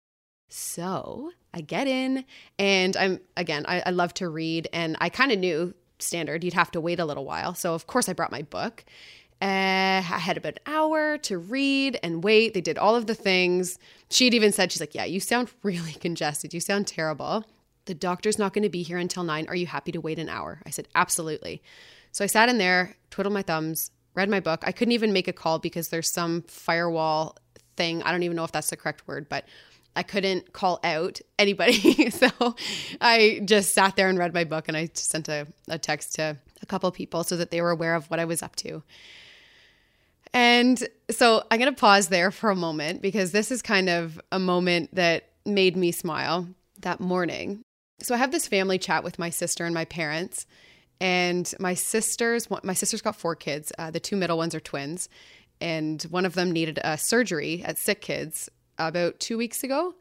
So 0.51 1.31
I 1.55 1.63
get 1.63 1.87
in 1.87 2.25
and 2.59 2.97
I'm, 2.97 3.21
again, 3.37 3.65
I, 3.67 3.83
I 3.87 3.91
love 3.91 4.13
to 4.15 4.29
read 4.29 4.69
and 4.75 4.97
I 5.01 5.09
kind 5.09 5.33
of 5.33 5.39
knew 5.39 5.75
standard 5.99 6.45
you'd 6.45 6.55
have 6.55 6.71
to 6.73 6.81
wait 6.81 7.01
a 7.01 7.05
little 7.05 7.25
while. 7.25 7.55
So, 7.55 7.75
of 7.75 7.87
course, 7.87 8.09
I 8.09 8.13
brought 8.13 8.31
my 8.31 8.43
book. 8.43 8.85
Uh, 9.41 10.03
I 10.03 10.19
had 10.19 10.37
about 10.37 10.55
an 10.55 10.75
hour 10.75 11.17
to 11.19 11.39
read 11.39 11.99
and 12.03 12.25
wait. 12.25 12.55
They 12.55 12.61
did 12.61 12.77
all 12.77 12.97
of 12.97 13.07
the 13.07 13.15
things. 13.15 13.79
She'd 14.11 14.35
even 14.35 14.53
said, 14.53 14.73
She's 14.73 14.81
like, 14.81 14.95
Yeah, 14.95 15.05
you 15.05 15.21
sound 15.21 15.51
really 15.63 15.93
congested. 15.93 16.53
You 16.53 16.61
sound 16.61 16.87
terrible. 16.87 17.45
The 17.85 17.95
doctor's 17.95 18.39
not 18.39 18.53
going 18.53 18.65
to 18.65 18.69
be 18.69 18.83
here 18.83 18.99
until 18.99 19.23
nine. 19.23 19.47
Are 19.49 19.55
you 19.57 19.67
happy 19.67 19.93
to 19.93 20.01
wait 20.01 20.19
an 20.19 20.29
hour? 20.29 20.61
I 20.67 20.71
said, 20.71 20.89
Absolutely. 20.95 21.63
So 22.11 22.25
I 22.25 22.27
sat 22.27 22.49
in 22.49 22.59
there, 22.59 22.97
twiddled 23.11 23.33
my 23.33 23.43
thumbs, 23.43 23.91
read 24.15 24.29
my 24.29 24.41
book. 24.41 24.65
I 24.67 24.73
couldn't 24.73 24.93
even 24.93 25.13
make 25.13 25.29
a 25.29 25.33
call 25.33 25.59
because 25.59 25.89
there's 25.89 26.13
some 26.13 26.43
firewall 26.43 27.37
thing. 27.77 28.03
I 28.03 28.11
don't 28.11 28.25
even 28.25 28.37
know 28.37 28.45
if 28.45 28.53
that's 28.53 28.71
the 28.71 28.77
correct 28.77 29.07
word, 29.07 29.29
but 29.29 29.45
I 29.95 30.03
couldn't 30.03 30.53
call 30.53 30.81
out 30.85 31.21
anybody. 31.39 32.11
so 32.11 32.29
I 33.01 33.41
just 33.45 33.75
sat 33.75 33.97
there 33.97 34.09
and 34.09 34.19
read 34.19 34.35
my 34.35 34.45
book 34.45 34.69
and 34.69 34.77
I 34.77 34.91
sent 34.95 35.29
a, 35.29 35.47
a 35.69 35.79
text 35.79 36.17
to 36.17 36.37
a 36.61 36.67
couple 36.67 36.91
people 36.91 37.25
so 37.25 37.37
that 37.37 37.51
they 37.51 37.61
were 37.61 37.71
aware 37.71 37.95
of 37.95 38.11
what 38.11 38.21
I 38.21 38.25
was 38.25 38.43
up 38.43 38.57
to. 38.57 38.83
And 40.35 40.87
so 41.11 41.43
I'm 41.51 41.59
going 41.59 41.73
to 41.73 41.81
pause 41.81 42.09
there 42.09 42.31
for 42.31 42.51
a 42.51 42.57
moment 42.57 43.03
because 43.03 43.33
this 43.33 43.51
is 43.51 43.63
kind 43.63 43.89
of 43.89 44.21
a 44.31 44.39
moment 44.39 44.95
that 44.95 45.31
made 45.47 45.77
me 45.77 45.93
smile 45.93 46.49
that 46.81 47.01
morning. 47.01 47.63
So 48.01 48.15
I 48.15 48.19
have 48.19 48.31
this 48.31 48.47
family 48.47 48.79
chat 48.79 49.03
with 49.03 49.19
my 49.19 49.31
sister 49.31 49.65
and 49.65 49.75
my 49.75 49.85
parents. 49.85 50.47
And 51.01 51.53
my 51.61 51.75
sisters, 51.75 52.49
my 52.51 52.75
sister's 52.75 53.03
got 53.03 53.17
four 53.17 53.37
kids. 53.37 53.73
Uh, 53.79 53.91
the 53.91 54.01
two 54.01 54.17
middle 54.17 54.37
ones 54.37 54.55
are 54.55 54.61
twins, 54.61 55.09
and 55.61 56.03
one 56.05 56.27
of 56.27 56.35
them 56.35 56.51
needed 56.51 56.81
a 56.83 56.99
surgery 56.99 57.63
at 57.65 57.79
Sick 57.79 58.01
Kids 58.01 58.49
about 58.79 59.21
two 59.21 59.39
weeks 59.39 59.63
ago, 59.63 59.95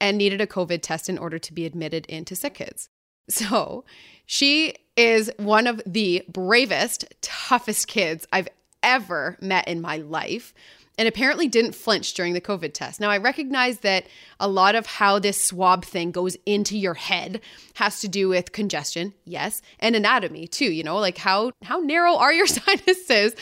and 0.00 0.18
needed 0.18 0.40
a 0.40 0.46
COVID 0.46 0.82
test 0.82 1.08
in 1.08 1.18
order 1.18 1.38
to 1.38 1.52
be 1.52 1.66
admitted 1.66 2.06
into 2.06 2.34
Sick 2.34 2.54
Kids. 2.54 2.88
So 3.28 3.84
she 4.26 4.74
is 4.96 5.30
one 5.36 5.68
of 5.68 5.80
the 5.86 6.24
bravest, 6.28 7.04
toughest 7.22 7.86
kids 7.86 8.26
I've 8.32 8.48
ever 8.82 9.36
met 9.40 9.68
in 9.68 9.80
my 9.80 9.98
life 9.98 10.52
and 10.98 11.08
apparently 11.08 11.48
didn't 11.48 11.74
flinch 11.74 12.12
during 12.12 12.34
the 12.34 12.40
COVID 12.42 12.74
test. 12.74 13.00
Now, 13.00 13.08
I 13.08 13.16
recognize 13.16 13.78
that 13.78 14.06
a 14.38 14.46
lot 14.46 14.74
of 14.74 14.84
how 14.84 15.18
this 15.18 15.42
swab 15.42 15.82
thing 15.84 16.10
goes 16.10 16.36
into 16.44 16.76
your 16.76 16.92
head 16.92 17.40
has 17.74 18.00
to 18.00 18.08
do 18.08 18.28
with 18.28 18.52
congestion, 18.52 19.14
yes, 19.24 19.62
and 19.78 19.96
anatomy 19.96 20.46
too, 20.46 20.70
you 20.70 20.82
know, 20.82 20.98
like 20.98 21.16
how 21.16 21.52
how 21.62 21.78
narrow 21.78 22.16
are 22.16 22.32
your 22.32 22.46
sinuses? 22.46 23.34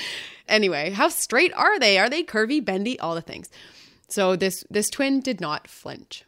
Anyway, 0.47 0.91
how 0.91 1.09
straight 1.09 1.53
are 1.55 1.79
they? 1.81 1.99
Are 1.99 2.09
they 2.09 2.23
curvy, 2.23 2.65
bendy, 2.65 2.99
all 3.01 3.15
the 3.15 3.21
things. 3.21 3.51
So 4.09 4.37
this 4.37 4.65
this 4.71 4.89
twin 4.89 5.21
did 5.21 5.41
not 5.41 5.67
flinch. 5.69 6.25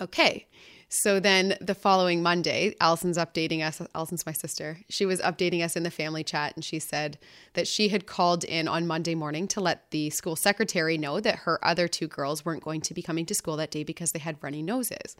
Okay. 0.00 0.46
So 0.94 1.20
then 1.20 1.56
the 1.58 1.74
following 1.74 2.22
Monday, 2.22 2.76
Allison's 2.78 3.16
updating 3.16 3.66
us. 3.66 3.80
Allison's 3.94 4.26
my 4.26 4.32
sister. 4.32 4.76
She 4.90 5.06
was 5.06 5.22
updating 5.22 5.64
us 5.64 5.74
in 5.74 5.84
the 5.84 5.90
family 5.90 6.22
chat 6.22 6.54
and 6.54 6.62
she 6.62 6.78
said 6.78 7.18
that 7.54 7.66
she 7.66 7.88
had 7.88 8.06
called 8.06 8.44
in 8.44 8.68
on 8.68 8.86
Monday 8.86 9.14
morning 9.14 9.48
to 9.48 9.60
let 9.62 9.90
the 9.90 10.10
school 10.10 10.36
secretary 10.36 10.98
know 10.98 11.18
that 11.18 11.36
her 11.36 11.58
other 11.66 11.88
two 11.88 12.06
girls 12.06 12.44
weren't 12.44 12.62
going 12.62 12.82
to 12.82 12.92
be 12.92 13.00
coming 13.00 13.24
to 13.24 13.34
school 13.34 13.56
that 13.56 13.70
day 13.70 13.84
because 13.84 14.12
they 14.12 14.18
had 14.18 14.36
runny 14.42 14.62
noses. 14.62 15.16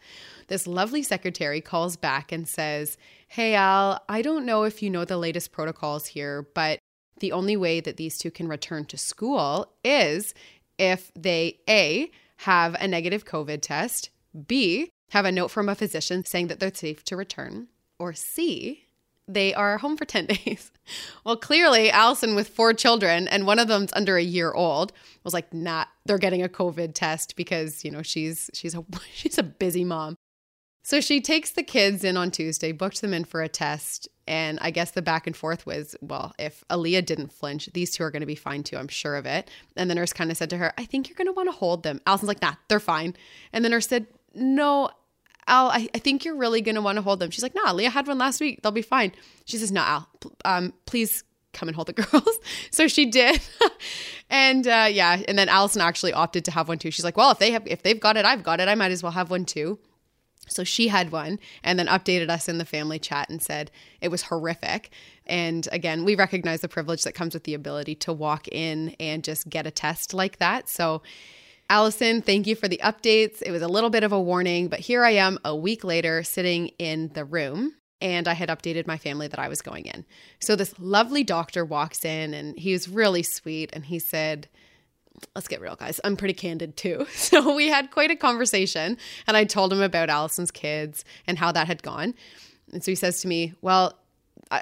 This 0.47 0.67
lovely 0.67 1.01
secretary 1.01 1.59
calls 1.59 1.95
back 1.95 2.31
and 2.31 2.47
says, 2.47 2.95
Hey, 3.27 3.55
Al, 3.55 3.99
I 4.07 4.21
don't 4.21 4.45
know 4.45 4.65
if 4.65 4.83
you 4.83 4.91
know 4.91 5.05
the 5.05 5.17
latest 5.17 5.51
protocols 5.51 6.05
here, 6.05 6.47
but 6.53 6.77
the 7.19 7.31
only 7.31 7.57
way 7.57 7.79
that 7.79 7.97
these 7.97 8.19
two 8.19 8.29
can 8.29 8.47
return 8.47 8.85
to 8.85 8.97
school 8.97 9.73
is 9.83 10.35
if 10.77 11.11
they 11.15 11.61
A, 11.67 12.11
have 12.37 12.75
a 12.75 12.87
negative 12.87 13.25
COVID 13.25 13.61
test, 13.63 14.11
B, 14.47 14.91
have 15.13 15.25
a 15.25 15.31
note 15.31 15.49
from 15.49 15.69
a 15.69 15.75
physician 15.75 16.25
saying 16.25 16.47
that 16.47 16.59
they're 16.59 16.73
safe 16.73 17.03
to 17.05 17.15
return, 17.15 17.67
or 17.99 18.13
C, 18.13 18.85
they 19.27 19.53
are 19.53 19.77
home 19.77 19.95
for 19.95 20.05
10 20.13 20.25
days. 20.25 20.71
Well, 21.23 21.37
clearly, 21.37 21.91
Allison, 21.91 22.33
with 22.33 22.49
four 22.49 22.73
children 22.73 23.27
and 23.27 23.45
one 23.45 23.59
of 23.59 23.67
them's 23.67 23.93
under 23.93 24.17
a 24.17 24.23
year 24.23 24.51
old, 24.51 24.91
was 25.23 25.33
like, 25.33 25.53
nah, 25.53 25.85
they're 26.05 26.17
getting 26.17 26.41
a 26.41 26.49
COVID 26.49 26.95
test 26.95 27.35
because, 27.35 27.85
you 27.85 27.91
know, 27.91 28.01
she's 28.01 28.49
she's 28.53 28.73
a 28.75 28.83
she's 29.13 29.37
a 29.37 29.43
busy 29.43 29.83
mom. 29.83 30.17
So 30.85 30.99
she 30.99 31.21
takes 31.21 31.51
the 31.51 31.63
kids 31.63 32.03
in 32.03 32.17
on 32.17 32.29
Tuesday, 32.29 32.73
booked 32.73 32.99
them 32.99 33.13
in 33.13 33.23
for 33.23 33.41
a 33.41 33.47
test. 33.47 34.09
And 34.27 34.57
I 34.61 34.71
guess 34.71 34.91
the 34.91 35.01
back 35.01 35.27
and 35.27 35.35
forth 35.35 35.65
was, 35.65 35.95
well, 36.01 36.33
if 36.37 36.65
Aaliyah 36.69 37.05
didn't 37.05 37.31
flinch, 37.31 37.69
these 37.73 37.91
two 37.91 38.03
are 38.03 38.11
going 38.11 38.21
to 38.21 38.25
be 38.25 38.35
fine 38.35 38.63
too. 38.63 38.75
I'm 38.77 38.89
sure 38.89 39.15
of 39.15 39.25
it. 39.25 39.49
And 39.77 39.89
the 39.89 39.95
nurse 39.95 40.11
kind 40.11 40.29
of 40.29 40.35
said 40.35 40.49
to 40.49 40.57
her, 40.57 40.73
I 40.77 40.83
think 40.83 41.07
you're 41.07 41.15
going 41.15 41.27
to 41.27 41.33
want 41.33 41.47
to 41.47 41.55
hold 41.55 41.83
them. 41.83 42.01
Allison's 42.05 42.27
like, 42.27 42.41
nah, 42.41 42.55
they're 42.67 42.81
fine. 42.81 43.15
And 43.53 43.63
the 43.63 43.69
nurse 43.69 43.87
said, 43.87 44.07
no, 44.33 44.89
Al, 45.47 45.69
I, 45.69 45.89
I 45.93 45.99
think 45.99 46.25
you're 46.25 46.35
really 46.35 46.61
going 46.61 46.75
to 46.75 46.81
want 46.81 46.97
to 46.97 47.01
hold 47.01 47.19
them. 47.19 47.31
She's 47.31 47.43
like, 47.43 47.55
nah, 47.55 47.71
Leah 47.71 47.89
had 47.89 48.07
one 48.07 48.17
last 48.17 48.39
week. 48.39 48.61
They'll 48.61 48.71
be 48.71 48.81
fine. 48.81 49.11
She 49.45 49.57
says, 49.57 49.71
no, 49.71 49.81
Al, 49.81 50.09
um, 50.45 50.73
please 50.85 51.23
come 51.53 51.69
and 51.69 51.75
hold 51.75 51.87
the 51.87 51.93
girls. 52.01 52.39
so 52.71 52.87
she 52.87 53.05
did. 53.05 53.41
and 54.29 54.67
uh, 54.67 54.87
yeah, 54.91 55.21
and 55.27 55.37
then 55.37 55.49
Allison 55.49 55.81
actually 55.81 56.13
opted 56.13 56.45
to 56.45 56.51
have 56.51 56.67
one 56.67 56.79
too. 56.79 56.91
She's 56.91 57.05
like, 57.05 57.17
well, 57.17 57.31
if 57.31 57.39
they 57.39 57.51
have, 57.51 57.63
if 57.67 57.83
they've 57.83 57.99
got 57.99 58.17
it, 58.17 58.25
I've 58.25 58.43
got 58.43 58.59
it. 58.59 58.67
I 58.67 58.75
might 58.75 58.91
as 58.91 59.03
well 59.03 59.11
have 59.11 59.29
one 59.29 59.45
too. 59.45 59.79
So 60.49 60.63
she 60.63 60.89
had 60.89 61.11
one 61.11 61.39
and 61.63 61.79
then 61.79 61.87
updated 61.87 62.29
us 62.29 62.49
in 62.49 62.57
the 62.57 62.65
family 62.65 62.99
chat 62.99 63.29
and 63.29 63.41
said 63.41 63.71
it 64.01 64.09
was 64.09 64.23
horrific. 64.23 64.91
And 65.25 65.67
again, 65.71 66.03
we 66.03 66.15
recognize 66.15 66.61
the 66.61 66.67
privilege 66.67 67.03
that 67.03 67.15
comes 67.15 67.33
with 67.33 67.45
the 67.45 67.53
ability 67.53 67.95
to 67.95 68.13
walk 68.13 68.47
in 68.49 68.95
and 68.99 69.23
just 69.23 69.49
get 69.49 69.65
a 69.65 69.71
test 69.71 70.13
like 70.13 70.39
that. 70.39 70.67
So 70.67 71.01
Allison, 71.69 72.21
thank 72.21 72.45
you 72.45 72.55
for 72.55 72.67
the 72.67 72.79
updates. 72.83 73.41
It 73.43 73.51
was 73.51 73.61
a 73.61 73.67
little 73.67 73.89
bit 73.89 74.03
of 74.03 74.11
a 74.11 74.21
warning, 74.21 74.67
but 74.67 74.79
here 74.79 75.03
I 75.03 75.11
am 75.11 75.39
a 75.43 75.55
week 75.55 75.83
later 75.83 76.23
sitting 76.23 76.67
in 76.77 77.09
the 77.13 77.25
room 77.25 77.73
and 78.01 78.27
I 78.27 78.33
had 78.33 78.49
updated 78.49 78.85
my 78.85 78.97
family 78.97 79.27
that 79.27 79.39
I 79.39 79.47
was 79.47 79.61
going 79.61 79.85
in. 79.85 80.05
So 80.39 80.55
this 80.55 80.77
lovely 80.77 81.23
doctor 81.23 81.63
walks 81.63 82.03
in 82.03 82.33
and 82.33 82.57
he 82.59 82.73
was 82.73 82.89
really 82.89 83.23
sweet 83.23 83.69
and 83.73 83.85
he 83.85 83.99
said, 83.99 84.49
Let's 85.35 85.47
get 85.47 85.61
real, 85.61 85.75
guys. 85.75 86.01
I'm 86.03 86.17
pretty 86.17 86.33
candid 86.33 86.75
too. 86.75 87.07
So 87.13 87.55
we 87.55 87.69
had 87.69 87.91
quite 87.91 88.11
a 88.11 88.15
conversation 88.15 88.97
and 89.25 89.37
I 89.37 89.45
told 89.45 89.71
him 89.71 89.81
about 89.81 90.09
Allison's 90.09 90.51
kids 90.51 91.05
and 91.27 91.37
how 91.37 91.51
that 91.53 91.67
had 91.67 91.81
gone. 91.81 92.13
And 92.73 92.83
so 92.83 92.91
he 92.91 92.95
says 92.95 93.21
to 93.21 93.27
me, 93.27 93.53
Well, 93.61 93.97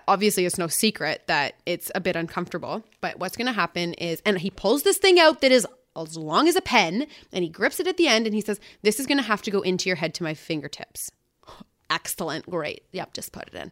obviously 0.07 0.45
it's 0.45 0.57
no 0.57 0.67
secret 0.67 1.23
that 1.27 1.55
it's 1.65 1.91
a 1.95 1.99
bit 1.99 2.15
uncomfortable, 2.15 2.83
but 3.01 3.19
what's 3.19 3.35
going 3.35 3.47
to 3.47 3.53
happen 3.53 3.93
is, 3.95 4.21
and 4.25 4.37
he 4.37 4.49
pulls 4.49 4.83
this 4.83 4.97
thing 4.97 5.19
out 5.19 5.41
that 5.41 5.51
is 5.51 5.65
as 5.95 6.17
long 6.17 6.47
as 6.47 6.55
a 6.55 6.61
pen 6.61 7.07
and 7.31 7.43
he 7.43 7.49
grips 7.49 7.79
it 7.79 7.87
at 7.87 7.97
the 7.97 8.07
end 8.07 8.25
and 8.25 8.35
he 8.35 8.41
says, 8.41 8.59
This 8.81 8.99
is 8.99 9.07
going 9.07 9.17
to 9.17 9.23
have 9.23 9.41
to 9.43 9.51
go 9.51 9.61
into 9.61 9.89
your 9.89 9.97
head 9.97 10.13
to 10.15 10.23
my 10.23 10.33
fingertips. 10.33 11.11
Excellent. 11.89 12.49
Great. 12.49 12.83
Yep, 12.91 13.13
just 13.13 13.31
put 13.31 13.47
it 13.47 13.55
in. 13.55 13.71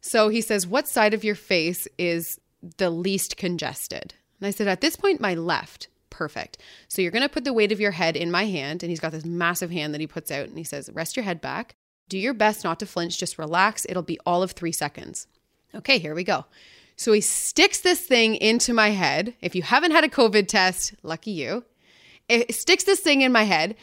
So 0.00 0.28
he 0.28 0.40
says, 0.40 0.66
What 0.66 0.88
side 0.88 1.14
of 1.14 1.24
your 1.24 1.34
face 1.34 1.88
is 1.98 2.38
the 2.78 2.90
least 2.90 3.36
congested? 3.36 4.14
And 4.40 4.46
I 4.46 4.50
said, 4.50 4.68
At 4.68 4.80
this 4.80 4.96
point, 4.96 5.20
my 5.20 5.34
left. 5.34 5.88
Perfect. 6.10 6.58
So 6.88 7.00
you're 7.00 7.12
going 7.12 7.22
to 7.22 7.28
put 7.28 7.44
the 7.44 7.52
weight 7.52 7.72
of 7.72 7.80
your 7.80 7.92
head 7.92 8.16
in 8.16 8.30
my 8.30 8.44
hand. 8.44 8.82
And 8.82 8.90
he's 8.90 9.00
got 9.00 9.12
this 9.12 9.24
massive 9.24 9.70
hand 9.70 9.94
that 9.94 10.00
he 10.00 10.06
puts 10.06 10.30
out 10.30 10.48
and 10.48 10.58
he 10.58 10.64
says, 10.64 10.90
Rest 10.92 11.16
your 11.16 11.24
head 11.24 11.40
back. 11.40 11.74
Do 12.08 12.18
your 12.18 12.34
best 12.34 12.64
not 12.64 12.80
to 12.80 12.86
flinch. 12.86 13.18
Just 13.18 13.38
relax. 13.38 13.86
It'll 13.88 14.02
be 14.02 14.18
all 14.26 14.42
of 14.42 14.52
three 14.52 14.72
seconds. 14.72 15.28
Okay, 15.74 15.98
here 15.98 16.14
we 16.14 16.24
go. 16.24 16.44
So 17.00 17.12
he 17.12 17.22
sticks 17.22 17.80
this 17.80 17.98
thing 17.98 18.34
into 18.34 18.74
my 18.74 18.90
head. 18.90 19.32
If 19.40 19.54
you 19.54 19.62
haven't 19.62 19.92
had 19.92 20.04
a 20.04 20.08
COVID 20.08 20.46
test, 20.48 20.92
lucky 21.02 21.30
you. 21.30 21.64
It 22.28 22.54
sticks 22.54 22.84
this 22.84 23.00
thing 23.00 23.22
in 23.22 23.32
my 23.32 23.44
head 23.44 23.74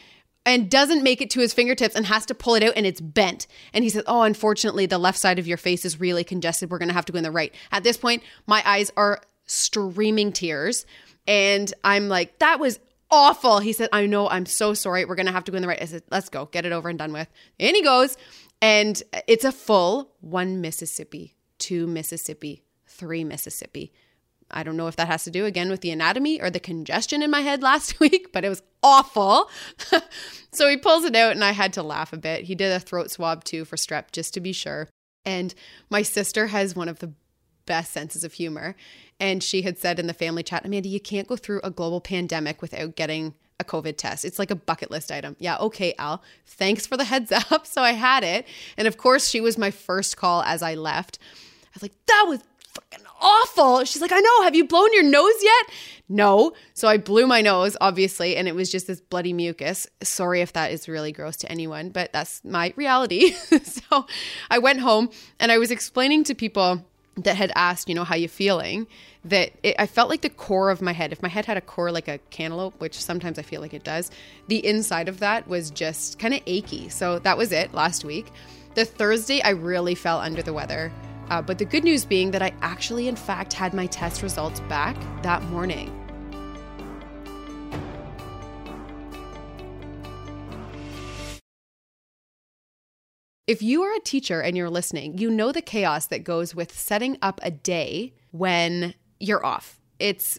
and 0.46 0.70
doesn't 0.70 1.02
make 1.02 1.20
it 1.20 1.28
to 1.30 1.40
his 1.40 1.52
fingertips 1.52 1.96
and 1.96 2.06
has 2.06 2.26
to 2.26 2.34
pull 2.36 2.54
it 2.54 2.62
out 2.62 2.74
and 2.76 2.86
it's 2.86 3.00
bent. 3.00 3.48
And 3.72 3.82
he 3.82 3.90
says, 3.90 4.04
Oh, 4.06 4.22
unfortunately, 4.22 4.86
the 4.86 4.98
left 4.98 5.18
side 5.18 5.40
of 5.40 5.48
your 5.48 5.56
face 5.56 5.84
is 5.84 5.98
really 5.98 6.22
congested. 6.22 6.70
We're 6.70 6.78
going 6.78 6.90
to 6.90 6.94
have 6.94 7.06
to 7.06 7.12
go 7.12 7.16
in 7.16 7.24
the 7.24 7.32
right. 7.32 7.52
At 7.72 7.82
this 7.82 7.96
point, 7.96 8.22
my 8.46 8.62
eyes 8.64 8.92
are 8.96 9.20
streaming 9.46 10.30
tears. 10.30 10.86
And 11.26 11.74
I'm 11.82 12.08
like, 12.08 12.38
That 12.38 12.60
was 12.60 12.78
awful. 13.10 13.58
He 13.58 13.72
said, 13.72 13.88
I 13.92 14.06
know, 14.06 14.28
I'm 14.28 14.46
so 14.46 14.74
sorry. 14.74 15.04
We're 15.04 15.16
going 15.16 15.26
to 15.26 15.32
have 15.32 15.42
to 15.42 15.50
go 15.50 15.56
in 15.56 15.62
the 15.62 15.68
right. 15.68 15.82
I 15.82 15.86
said, 15.86 16.04
Let's 16.12 16.28
go, 16.28 16.44
get 16.44 16.66
it 16.66 16.70
over 16.70 16.88
and 16.88 16.96
done 16.96 17.12
with. 17.12 17.26
And 17.58 17.74
he 17.74 17.82
goes, 17.82 18.16
and 18.62 19.02
it's 19.26 19.44
a 19.44 19.50
full 19.50 20.12
one 20.20 20.60
Mississippi, 20.60 21.34
two 21.58 21.88
Mississippi, 21.88 22.62
three 22.98 23.24
Mississippi. 23.24 23.92
I 24.50 24.62
don't 24.62 24.76
know 24.76 24.88
if 24.88 24.96
that 24.96 25.08
has 25.08 25.24
to 25.24 25.30
do 25.30 25.44
again 25.44 25.70
with 25.70 25.82
the 25.82 25.90
anatomy 25.90 26.40
or 26.40 26.50
the 26.50 26.60
congestion 26.60 27.22
in 27.22 27.30
my 27.30 27.40
head 27.40 27.62
last 27.70 28.00
week, 28.00 28.32
but 28.32 28.44
it 28.44 28.48
was 28.48 28.62
awful. 28.82 29.50
so 30.52 30.68
he 30.68 30.76
pulls 30.76 31.04
it 31.04 31.16
out 31.16 31.32
and 31.32 31.44
I 31.44 31.52
had 31.52 31.72
to 31.74 31.82
laugh 31.82 32.12
a 32.12 32.18
bit. 32.18 32.44
He 32.44 32.54
did 32.54 32.72
a 32.72 32.80
throat 32.80 33.10
swab 33.10 33.44
too 33.44 33.64
for 33.64 33.76
strep 33.76 34.12
just 34.12 34.34
to 34.34 34.40
be 34.40 34.52
sure. 34.52 34.88
And 35.24 35.54
my 35.90 36.02
sister 36.02 36.48
has 36.48 36.74
one 36.74 36.88
of 36.88 37.00
the 37.00 37.12
best 37.66 37.92
senses 37.92 38.24
of 38.24 38.32
humor. 38.32 38.74
And 39.20 39.42
she 39.42 39.62
had 39.62 39.78
said 39.78 39.98
in 39.98 40.06
the 40.06 40.14
family 40.14 40.42
chat, 40.42 40.64
Amanda, 40.64 40.88
you 40.88 41.00
can't 41.00 41.28
go 41.28 41.36
through 41.36 41.60
a 41.62 41.70
global 41.70 42.00
pandemic 42.00 42.62
without 42.62 42.96
getting 42.96 43.34
a 43.60 43.64
COVID 43.64 43.96
test. 43.96 44.24
It's 44.24 44.38
like 44.38 44.50
a 44.50 44.56
bucket 44.56 44.90
list 44.90 45.10
item. 45.10 45.36
Yeah, 45.38 45.56
okay, 45.58 45.92
Al. 45.98 46.22
Thanks 46.46 46.86
for 46.86 46.96
the 46.96 47.04
heads 47.04 47.32
up. 47.50 47.66
So 47.66 47.82
I 47.82 47.92
had 47.92 48.24
it. 48.24 48.46
And 48.76 48.88
of 48.88 48.96
course, 48.96 49.28
she 49.28 49.40
was 49.40 49.58
my 49.58 49.70
first 49.70 50.16
call 50.16 50.42
as 50.42 50.62
I 50.62 50.74
left. 50.74 51.18
I 51.66 51.70
was 51.74 51.82
like, 51.82 51.94
that 52.06 52.24
was 52.26 52.40
fucking 52.80 53.06
awful. 53.20 53.84
She's 53.84 54.02
like, 54.02 54.12
I 54.12 54.20
know. 54.20 54.42
Have 54.42 54.54
you 54.54 54.66
blown 54.66 54.92
your 54.92 55.02
nose 55.02 55.34
yet? 55.42 55.66
No. 56.08 56.52
So 56.74 56.88
I 56.88 56.96
blew 56.96 57.26
my 57.26 57.40
nose, 57.40 57.76
obviously, 57.80 58.36
and 58.36 58.48
it 58.48 58.54
was 58.54 58.70
just 58.70 58.86
this 58.86 59.00
bloody 59.00 59.32
mucus. 59.32 59.86
Sorry 60.02 60.40
if 60.40 60.52
that 60.54 60.72
is 60.72 60.88
really 60.88 61.12
gross 61.12 61.36
to 61.38 61.50
anyone, 61.50 61.90
but 61.90 62.12
that's 62.12 62.44
my 62.44 62.72
reality. 62.76 63.32
so 63.62 64.06
I 64.50 64.58
went 64.58 64.80
home 64.80 65.10
and 65.40 65.52
I 65.52 65.58
was 65.58 65.70
explaining 65.70 66.24
to 66.24 66.34
people 66.34 66.84
that 67.16 67.36
had 67.36 67.50
asked, 67.56 67.88
you 67.88 67.94
know, 67.96 68.04
how 68.04 68.14
you 68.14 68.28
feeling, 68.28 68.86
that 69.24 69.50
it, 69.64 69.74
I 69.78 69.86
felt 69.86 70.08
like 70.08 70.20
the 70.20 70.30
core 70.30 70.70
of 70.70 70.80
my 70.80 70.92
head, 70.92 71.12
if 71.12 71.20
my 71.20 71.28
head 71.28 71.46
had 71.46 71.56
a 71.56 71.60
core 71.60 71.90
like 71.90 72.06
a 72.06 72.18
cantaloupe, 72.30 72.80
which 72.80 72.94
sometimes 72.94 73.40
I 73.40 73.42
feel 73.42 73.60
like 73.60 73.74
it 73.74 73.82
does, 73.82 74.12
the 74.46 74.64
inside 74.64 75.08
of 75.08 75.18
that 75.18 75.48
was 75.48 75.70
just 75.70 76.20
kind 76.20 76.32
of 76.32 76.40
achy. 76.46 76.88
So 76.88 77.18
that 77.20 77.36
was 77.36 77.50
it 77.50 77.74
last 77.74 78.04
week. 78.04 78.28
The 78.74 78.84
Thursday, 78.84 79.42
I 79.42 79.50
really 79.50 79.96
fell 79.96 80.20
under 80.20 80.42
the 80.42 80.52
weather. 80.52 80.92
Uh, 81.30 81.42
but 81.42 81.58
the 81.58 81.64
good 81.64 81.84
news 81.84 82.04
being 82.04 82.30
that 82.30 82.42
I 82.42 82.54
actually, 82.62 83.08
in 83.08 83.16
fact, 83.16 83.52
had 83.52 83.74
my 83.74 83.86
test 83.86 84.22
results 84.22 84.60
back 84.60 84.96
that 85.22 85.42
morning. 85.44 85.94
If 93.46 93.62
you 93.62 93.82
are 93.82 93.96
a 93.96 94.00
teacher 94.00 94.42
and 94.42 94.58
you're 94.58 94.68
listening, 94.68 95.16
you 95.16 95.30
know 95.30 95.52
the 95.52 95.62
chaos 95.62 96.06
that 96.08 96.22
goes 96.22 96.54
with 96.54 96.78
setting 96.78 97.16
up 97.22 97.40
a 97.42 97.50
day 97.50 98.12
when 98.30 98.92
you're 99.18 99.44
off. 99.44 99.80
It's 99.98 100.38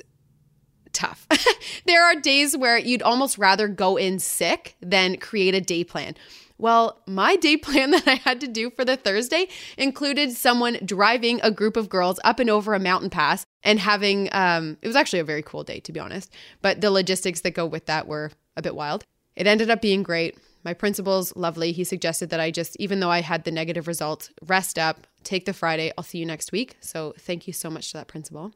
tough. 0.93 1.25
there 1.87 2.03
are 2.03 2.15
days 2.15 2.55
where 2.55 2.77
you'd 2.77 3.01
almost 3.01 3.39
rather 3.39 3.67
go 3.67 3.97
in 3.97 4.19
sick 4.19 4.75
than 4.79 5.17
create 5.17 5.55
a 5.55 5.61
day 5.61 5.83
plan. 5.83 6.13
Well, 6.59 7.01
my 7.07 7.37
day 7.37 7.57
plan 7.57 7.91
that 7.91 8.07
I 8.07 8.15
had 8.15 8.39
to 8.41 8.47
do 8.47 8.69
for 8.69 8.85
the 8.85 8.97
Thursday 8.97 9.47
included 9.77 10.33
someone 10.33 10.77
driving 10.85 11.39
a 11.41 11.49
group 11.49 11.75
of 11.75 11.89
girls 11.89 12.19
up 12.23 12.39
and 12.39 12.49
over 12.49 12.75
a 12.75 12.79
mountain 12.79 13.09
pass 13.09 13.45
and 13.63 13.79
having, 13.79 14.29
um, 14.31 14.77
it 14.81 14.87
was 14.87 14.95
actually 14.95 15.19
a 15.19 15.23
very 15.23 15.41
cool 15.41 15.63
day, 15.63 15.79
to 15.79 15.91
be 15.91 15.99
honest, 15.99 16.31
but 16.61 16.81
the 16.81 16.91
logistics 16.91 17.41
that 17.41 17.51
go 17.51 17.65
with 17.65 17.87
that 17.87 18.07
were 18.07 18.31
a 18.55 18.61
bit 18.61 18.75
wild. 18.75 19.05
It 19.35 19.47
ended 19.47 19.69
up 19.69 19.81
being 19.81 20.03
great. 20.03 20.37
My 20.65 20.73
principal's 20.73 21.33
lovely. 21.37 21.71
He 21.71 21.85
suggested 21.85 22.29
that 22.31 22.41
I 22.41 22.51
just, 22.51 22.75
even 22.77 22.99
though 22.99 23.09
I 23.09 23.21
had 23.21 23.45
the 23.45 23.51
negative 23.51 23.87
results, 23.87 24.29
rest 24.45 24.77
up, 24.77 25.07
take 25.23 25.45
the 25.45 25.53
Friday. 25.53 25.93
I'll 25.97 26.03
see 26.03 26.17
you 26.17 26.25
next 26.25 26.51
week. 26.51 26.75
So 26.81 27.13
thank 27.17 27.47
you 27.47 27.53
so 27.53 27.69
much 27.69 27.91
to 27.91 27.97
that 27.97 28.07
principal. 28.09 28.51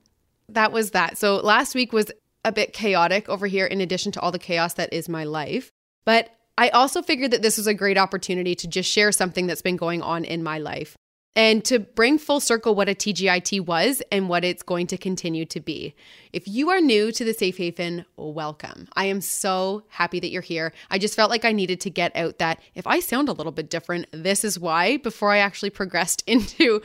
that 0.50 0.74
was 0.74 0.92
that. 0.92 1.18
So 1.18 1.38
last 1.38 1.74
week 1.74 1.94
was 1.94 2.12
a 2.44 2.52
bit 2.52 2.74
chaotic 2.74 3.30
over 3.30 3.48
here, 3.48 3.66
in 3.66 3.80
addition 3.80 4.12
to 4.12 4.20
all 4.20 4.32
the 4.34 4.40
chaos 4.40 4.74
that 4.74 4.92
is 4.92 5.08
my 5.08 5.24
life. 5.24 5.72
But 6.04 6.30
I 6.58 6.70
also 6.70 7.02
figured 7.02 7.32
that 7.32 7.42
this 7.42 7.58
was 7.58 7.68
a 7.68 7.74
great 7.74 7.98
opportunity 7.98 8.56
to 8.56 8.68
just 8.68 8.90
share 8.90 9.12
something 9.12 9.48
that's 9.48 9.62
been 9.62 9.78
going 9.78 10.02
on 10.02 10.24
in 10.24 10.44
my 10.44 10.60
life 10.60 10.96
and 11.36 11.66
to 11.66 11.80
bring 11.80 12.20
full 12.20 12.40
circle 12.40 12.76
what 12.76 12.90
a 12.90 12.94
TGIT 12.94 13.66
was 13.66 14.04
and 14.12 14.30
what 14.30 14.46
it's 14.46 14.62
going 14.62 14.88
to 14.88 14.98
continue 14.98 15.46
to 15.46 15.60
be. 15.60 15.96
If 16.32 16.48
you 16.48 16.70
are 16.70 16.80
new 16.80 17.12
to 17.12 17.26
the 17.26 17.34
Safe 17.34 17.58
Haven, 17.58 18.06
welcome. 18.18 18.88
I 18.96 19.06
am 19.06 19.22
so 19.22 19.84
happy 19.90 20.20
that 20.20 20.30
you're 20.30 20.42
here. 20.42 20.74
I 20.92 21.00
just 21.00 21.16
felt 21.16 21.32
like 21.32 21.46
I 21.46 21.52
needed 21.52 21.82
to 21.82 21.90
get 21.90 22.16
out 22.16 22.38
that 22.38 22.62
if 22.76 22.86
I 22.86 23.00
sound 23.00 23.30
a 23.30 23.34
little 23.34 23.52
bit 23.52 23.70
different, 23.70 24.08
this 24.12 24.44
is 24.44 24.60
why 24.60 24.98
before 24.98 25.32
I 25.32 25.40
actually 25.40 25.72
progressed 25.72 26.24
into 26.28 26.82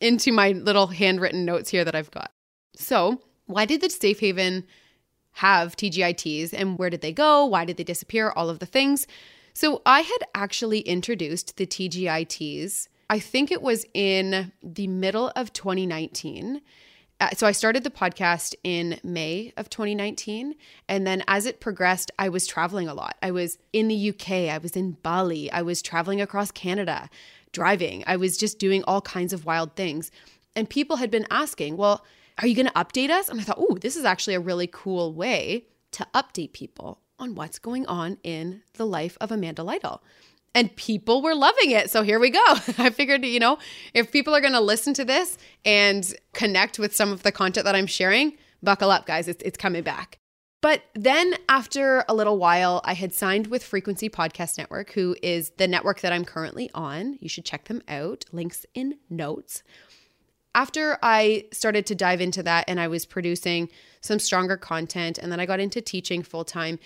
into 0.00 0.30
my 0.30 0.52
little 0.52 0.88
handwritten 0.88 1.46
notes 1.46 1.70
here 1.70 1.84
that 1.84 1.94
I've 1.94 2.10
got. 2.10 2.30
So, 2.74 3.22
why 3.46 3.64
did 3.64 3.80
the 3.80 3.88
Safe 3.88 4.20
Haven 4.20 4.64
have 5.36 5.76
TGITs 5.76 6.52
and 6.52 6.78
where 6.78 6.90
did 6.90 7.02
they 7.02 7.12
go? 7.12 7.44
Why 7.44 7.64
did 7.64 7.76
they 7.76 7.84
disappear? 7.84 8.30
All 8.30 8.48
of 8.48 8.58
the 8.58 8.66
things. 8.66 9.06
So 9.52 9.82
I 9.86 10.00
had 10.00 10.18
actually 10.34 10.80
introduced 10.80 11.56
the 11.56 11.66
TGITs, 11.66 12.88
I 13.08 13.18
think 13.18 13.52
it 13.52 13.62
was 13.62 13.86
in 13.94 14.52
the 14.62 14.86
middle 14.88 15.30
of 15.36 15.52
2019. 15.52 16.60
Uh, 17.18 17.30
so 17.34 17.46
I 17.46 17.52
started 17.52 17.84
the 17.84 17.90
podcast 17.90 18.54
in 18.64 18.98
May 19.02 19.52
of 19.56 19.70
2019. 19.70 20.54
And 20.88 21.06
then 21.06 21.22
as 21.28 21.46
it 21.46 21.60
progressed, 21.60 22.10
I 22.18 22.28
was 22.28 22.46
traveling 22.46 22.88
a 22.88 22.94
lot. 22.94 23.16
I 23.22 23.30
was 23.30 23.58
in 23.72 23.88
the 23.88 24.10
UK, 24.10 24.50
I 24.50 24.58
was 24.58 24.76
in 24.76 24.92
Bali, 25.02 25.50
I 25.50 25.62
was 25.62 25.80
traveling 25.80 26.20
across 26.20 26.50
Canada, 26.50 27.08
driving. 27.52 28.04
I 28.06 28.16
was 28.16 28.36
just 28.36 28.58
doing 28.58 28.82
all 28.84 29.00
kinds 29.00 29.32
of 29.32 29.46
wild 29.46 29.76
things. 29.76 30.10
And 30.54 30.68
people 30.68 30.96
had 30.96 31.10
been 31.10 31.26
asking, 31.30 31.76
well, 31.76 32.04
are 32.38 32.46
you 32.46 32.54
going 32.54 32.66
to 32.66 32.72
update 32.72 33.10
us? 33.10 33.28
And 33.28 33.40
I 33.40 33.44
thought, 33.44 33.58
oh, 33.58 33.76
this 33.80 33.96
is 33.96 34.04
actually 34.04 34.34
a 34.34 34.40
really 34.40 34.68
cool 34.70 35.12
way 35.14 35.66
to 35.92 36.06
update 36.14 36.52
people 36.52 37.00
on 37.18 37.34
what's 37.34 37.58
going 37.58 37.86
on 37.86 38.18
in 38.22 38.62
the 38.74 38.86
life 38.86 39.16
of 39.20 39.32
Amanda 39.32 39.62
Lytle. 39.62 40.02
And 40.54 40.74
people 40.76 41.22
were 41.22 41.34
loving 41.34 41.70
it. 41.70 41.90
So 41.90 42.02
here 42.02 42.18
we 42.18 42.30
go. 42.30 42.44
I 42.78 42.90
figured, 42.90 43.24
you 43.24 43.40
know, 43.40 43.58
if 43.94 44.10
people 44.10 44.34
are 44.34 44.40
going 44.40 44.52
to 44.52 44.60
listen 44.60 44.94
to 44.94 45.04
this 45.04 45.38
and 45.64 46.14
connect 46.32 46.78
with 46.78 46.94
some 46.94 47.12
of 47.12 47.22
the 47.22 47.32
content 47.32 47.64
that 47.64 47.74
I'm 47.74 47.86
sharing, 47.86 48.34
buckle 48.62 48.90
up, 48.90 49.06
guys. 49.06 49.28
It's, 49.28 49.42
it's 49.42 49.58
coming 49.58 49.82
back. 49.82 50.18
But 50.62 50.82
then 50.94 51.34
after 51.48 52.04
a 52.08 52.14
little 52.14 52.38
while, 52.38 52.80
I 52.84 52.94
had 52.94 53.12
signed 53.12 53.46
with 53.48 53.62
Frequency 53.62 54.08
Podcast 54.08 54.58
Network, 54.58 54.92
who 54.92 55.14
is 55.22 55.50
the 55.58 55.68
network 55.68 56.00
that 56.00 56.12
I'm 56.12 56.24
currently 56.24 56.70
on. 56.74 57.18
You 57.20 57.28
should 57.28 57.44
check 57.44 57.66
them 57.66 57.82
out. 57.86 58.24
Links 58.32 58.66
in 58.74 58.98
notes 59.08 59.62
after 60.56 60.98
I 61.02 61.44
started 61.52 61.84
to 61.86 61.94
dive 61.94 62.20
into 62.20 62.42
that 62.42 62.64
and 62.66 62.80
I 62.80 62.88
was 62.88 63.04
producing 63.04 63.68
some 64.00 64.18
stronger 64.18 64.56
content 64.56 65.18
and 65.18 65.30
then 65.30 65.38
I 65.38 65.46
got 65.46 65.60
into 65.60 65.82
teaching 65.82 66.22
full 66.22 66.44
time, 66.44 66.78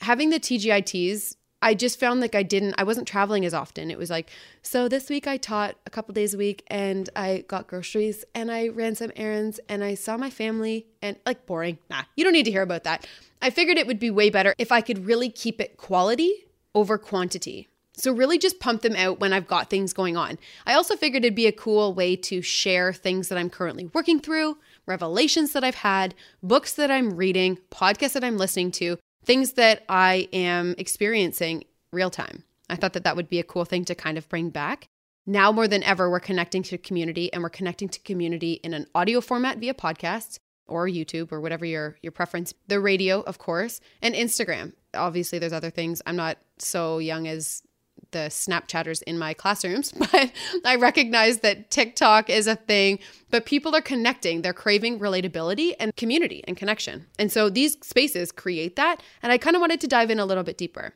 having 0.00 0.30
the 0.30 0.40
TGITs, 0.40 1.36
I 1.62 1.74
just 1.74 2.00
found 2.00 2.22
like 2.22 2.34
I 2.34 2.42
didn't, 2.42 2.76
I 2.78 2.84
wasn't 2.84 3.06
traveling 3.06 3.44
as 3.44 3.52
often. 3.52 3.90
It 3.90 3.98
was 3.98 4.08
like, 4.08 4.30
so 4.62 4.88
this 4.88 5.10
week 5.10 5.26
I 5.26 5.36
taught 5.36 5.76
a 5.86 5.90
couple 5.90 6.14
days 6.14 6.32
a 6.32 6.38
week 6.38 6.64
and 6.68 7.10
I 7.14 7.44
got 7.46 7.66
groceries 7.66 8.24
and 8.34 8.50
I 8.50 8.68
ran 8.68 8.94
some 8.94 9.12
errands 9.14 9.60
and 9.68 9.84
I 9.84 9.94
saw 9.94 10.16
my 10.16 10.30
family 10.30 10.86
and 11.02 11.18
like 11.26 11.44
boring. 11.44 11.76
Nah, 11.90 12.04
you 12.16 12.24
don't 12.24 12.32
need 12.32 12.46
to 12.46 12.50
hear 12.50 12.62
about 12.62 12.84
that. 12.84 13.06
I 13.42 13.50
figured 13.50 13.76
it 13.76 13.86
would 13.86 13.98
be 13.98 14.10
way 14.10 14.30
better 14.30 14.54
if 14.56 14.72
I 14.72 14.80
could 14.80 15.04
really 15.04 15.28
keep 15.28 15.60
it 15.60 15.76
quality 15.76 16.46
over 16.74 16.96
quantity. 16.96 17.68
So, 17.94 18.12
really 18.12 18.38
just 18.38 18.60
pump 18.60 18.82
them 18.82 18.96
out 18.96 19.20
when 19.20 19.32
I've 19.32 19.46
got 19.46 19.68
things 19.68 19.92
going 19.92 20.16
on. 20.16 20.38
I 20.66 20.74
also 20.74 20.96
figured 20.96 21.24
it'd 21.24 21.34
be 21.34 21.46
a 21.46 21.52
cool 21.52 21.92
way 21.92 22.16
to 22.16 22.40
share 22.40 22.92
things 22.92 23.28
that 23.28 23.38
I'm 23.38 23.50
currently 23.50 23.90
working 23.92 24.20
through, 24.20 24.58
revelations 24.86 25.52
that 25.52 25.64
I've 25.64 25.74
had, 25.76 26.14
books 26.42 26.74
that 26.74 26.90
I'm 26.90 27.16
reading, 27.16 27.58
podcasts 27.70 28.14
that 28.14 28.24
I'm 28.24 28.38
listening 28.38 28.70
to, 28.72 28.98
things 29.24 29.52
that 29.54 29.84
I 29.88 30.28
am 30.32 30.74
experiencing 30.78 31.64
real 31.92 32.10
time. 32.10 32.44
I 32.68 32.76
thought 32.76 32.92
that 32.92 33.04
that 33.04 33.16
would 33.16 33.28
be 33.28 33.40
a 33.40 33.44
cool 33.44 33.64
thing 33.64 33.84
to 33.86 33.94
kind 33.94 34.16
of 34.16 34.28
bring 34.28 34.50
back. 34.50 34.88
Now 35.26 35.52
more 35.52 35.68
than 35.68 35.82
ever, 35.82 36.08
we're 36.08 36.20
connecting 36.20 36.62
to 36.64 36.78
community 36.78 37.32
and 37.32 37.42
we're 37.42 37.50
connecting 37.50 37.88
to 37.90 38.00
community 38.00 38.54
in 38.64 38.74
an 38.74 38.86
audio 38.94 39.20
format 39.20 39.58
via 39.58 39.74
podcasts 39.74 40.38
or 40.66 40.86
YouTube 40.86 41.32
or 41.32 41.40
whatever 41.40 41.64
your 41.64 41.96
your 42.02 42.12
preference. 42.12 42.54
The 42.68 42.80
radio, 42.80 43.20
of 43.22 43.38
course, 43.38 43.80
and 44.00 44.14
Instagram. 44.14 44.72
Obviously, 44.94 45.38
there's 45.38 45.52
other 45.52 45.70
things. 45.70 46.00
I'm 46.06 46.16
not 46.16 46.38
so 46.58 46.98
young 46.98 47.28
as 47.28 47.62
the 48.12 48.28
Snapchatters 48.28 49.02
in 49.02 49.18
my 49.18 49.34
classrooms, 49.34 49.92
but 50.12 50.32
I 50.64 50.76
recognize 50.76 51.38
that 51.38 51.70
TikTok 51.70 52.30
is 52.30 52.46
a 52.46 52.56
thing, 52.56 52.98
but 53.30 53.46
people 53.46 53.74
are 53.74 53.80
connecting. 53.80 54.42
They're 54.42 54.52
craving 54.52 54.98
relatability 54.98 55.74
and 55.78 55.94
community 55.96 56.42
and 56.46 56.56
connection. 56.56 57.06
And 57.18 57.30
so 57.30 57.50
these 57.50 57.76
spaces 57.82 58.32
create 58.32 58.76
that. 58.76 59.02
And 59.22 59.32
I 59.32 59.38
kind 59.38 59.56
of 59.56 59.60
wanted 59.60 59.80
to 59.82 59.88
dive 59.88 60.10
in 60.10 60.18
a 60.18 60.26
little 60.26 60.44
bit 60.44 60.58
deeper. 60.58 60.94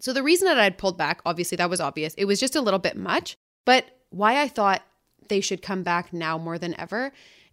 So 0.00 0.12
the 0.12 0.22
reason 0.22 0.46
that 0.48 0.58
I'd 0.58 0.78
pulled 0.78 0.98
back, 0.98 1.20
obviously, 1.24 1.56
that 1.56 1.70
was 1.70 1.80
obvious. 1.80 2.14
It 2.14 2.24
was 2.24 2.40
just 2.40 2.56
a 2.56 2.60
little 2.60 2.80
bit 2.80 2.96
much. 2.96 3.36
But 3.64 3.86
why 4.10 4.40
I 4.40 4.48
thought 4.48 4.82
they 5.28 5.40
should 5.40 5.62
come 5.62 5.82
back 5.82 6.12
now 6.12 6.38
more 6.38 6.58
than 6.58 6.78
ever 6.78 7.12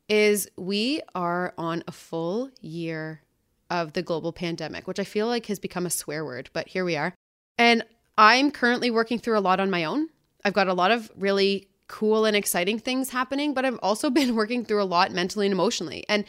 is 0.10 0.50
we 0.58 1.02
are 1.14 1.54
on 1.58 1.84
a 1.88 1.92
full 1.92 2.50
year 2.62 3.22
of 3.70 3.94
the 3.94 4.02
global 4.02 4.34
pandemic, 4.34 4.88
which 4.88 5.00
I 5.00 5.04
feel 5.04 5.28
like 5.28 5.46
has 5.46 5.60
become 5.60 5.86
a 5.86 5.92
swear 5.92 6.26
word, 6.26 6.50
but 6.54 6.68
here 6.68 6.84
we 6.84 6.98
are. 6.98 7.14
And 7.58 7.84
I'm 8.20 8.52
currently 8.52 8.92
working 8.92 9.18
through 9.18 9.38
a 9.38 9.40
lot 9.40 9.62
on 9.62 9.70
my 9.70 9.86
own. 9.86 10.10
I've 10.44 10.52
got 10.52 10.68
a 10.68 10.74
lot 10.74 10.92
of 10.92 11.10
really 11.16 11.70
cool 11.88 12.26
and 12.26 12.36
exciting 12.36 12.78
things 12.78 13.12
happening, 13.12 13.54
but 13.54 13.64
I've 13.64 13.80
also 13.82 14.10
been 14.20 14.36
working 14.36 14.66
through 14.66 14.84
a 14.84 14.84
lot 14.84 15.14
mentally 15.14 15.46
and 15.46 15.54
emotionally. 15.54 16.04
And 16.10 16.26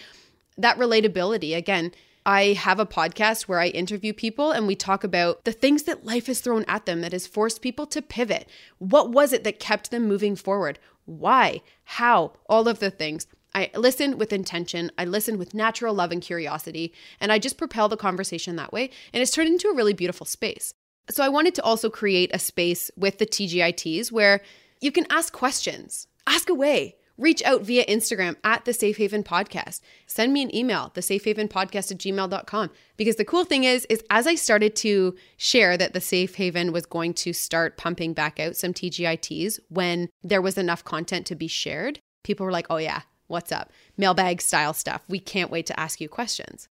that 0.57 0.79
relatability, 0.79 1.57
again, 1.57 1.91
I 2.25 2.53
have 2.53 2.79
a 2.79 2.87
podcast 2.87 3.49
where 3.49 3.59
I 3.59 3.67
interview 3.69 4.13
people 4.13 4.53
and 4.53 4.69
we 4.69 4.77
talk 4.77 5.03
about 5.03 5.43
the 5.43 5.51
things 5.51 5.83
that 5.83 6.07
life 6.07 6.29
has 6.29 6.39
thrown 6.39 6.65
at 6.69 6.87
them 6.87 7.01
that 7.01 7.11
has 7.11 7.27
forced 7.27 7.61
people 7.61 7.87
to 7.89 8.01
pivot. 8.01 8.49
What 8.79 9.11
was 9.11 9.33
it 9.33 9.43
that 9.43 9.59
kept 9.59 9.91
them 9.91 10.07
moving 10.07 10.37
forward? 10.37 10.79
Why? 11.07 11.61
How? 11.83 12.35
All 12.49 12.69
of 12.69 12.79
the 12.79 12.93
things. 12.93 13.27
I 13.53 13.69
listen 13.75 14.17
with 14.17 14.33
intention. 14.33 14.93
I 14.97 15.07
listen 15.07 15.39
with 15.39 15.55
natural 15.55 15.93
love 15.93 16.13
and 16.13 16.23
curiosity. 16.23 16.95
And 17.19 17.33
I 17.33 17.41
just 17.41 17.59
propel 17.59 17.89
the 17.89 17.97
conversation 17.97 18.55
that 18.55 18.73
way. 18.73 18.91
And 19.13 19.21
it's 19.21 19.33
turned 19.33 19.49
into 19.49 19.67
a 19.67 19.75
really 19.75 19.93
beautiful 19.93 20.25
space. 20.25 20.73
So 21.11 21.25
I 21.25 21.29
wanted 21.29 21.55
to 21.57 21.63
also 21.63 21.91
create 21.91 22.31
a 22.33 22.39
space 22.39 22.91
with 22.97 23.19
the 23.19 23.27
TGITs 23.27 24.13
where 24.13 24.41
you 24.81 24.93
can 24.93 25.07
ask 25.11 25.33
questions, 25.33 26.07
ask 26.27 26.49
away. 26.49 26.97
Reach 27.19 27.43
out 27.43 27.61
via 27.61 27.85
Instagram 27.85 28.37
at 28.45 28.65
the 28.65 28.73
Safe 28.73 28.97
Haven 28.97 29.23
Podcast. 29.23 29.83
Send 30.07 30.33
me 30.33 30.41
an 30.41 30.57
email, 30.57 30.91
the 30.95 31.03
safehavenpodcast 31.03 31.93
at 31.93 31.99
gmail.com. 31.99 32.71
Because 32.97 33.17
the 33.17 33.27
cool 33.27 33.45
thing 33.45 33.65
is, 33.65 33.87
is 33.91 34.03
as 34.09 34.27
I 34.27 34.37
started 34.37 34.75
to 34.77 35.15
share 35.37 35.77
that 35.77 35.93
the 35.93 36.01
Safe 36.01 36.35
Haven 36.37 36.73
was 36.73 36.87
going 36.87 37.13
to 37.15 37.35
start 37.35 37.77
pumping 37.77 38.15
back 38.15 38.41
out 38.41 38.57
some 38.57 38.73
TGITs 38.73 39.59
when 39.69 40.09
there 40.23 40.41
was 40.41 40.57
enough 40.57 40.83
content 40.83 41.27
to 41.27 41.35
be 41.35 41.47
shared, 41.47 42.01
people 42.25 42.47
were 42.47 42.53
like, 42.53 42.69
oh 42.71 42.79
yeah, 42.79 43.03
what's 43.27 43.53
up? 43.53 43.71
Mailbag 43.99 44.41
style 44.41 44.73
stuff. 44.73 45.03
We 45.07 45.19
can't 45.19 45.51
wait 45.51 45.67
to 45.67 45.79
ask 45.79 46.01
you 46.01 46.09
questions. 46.09 46.69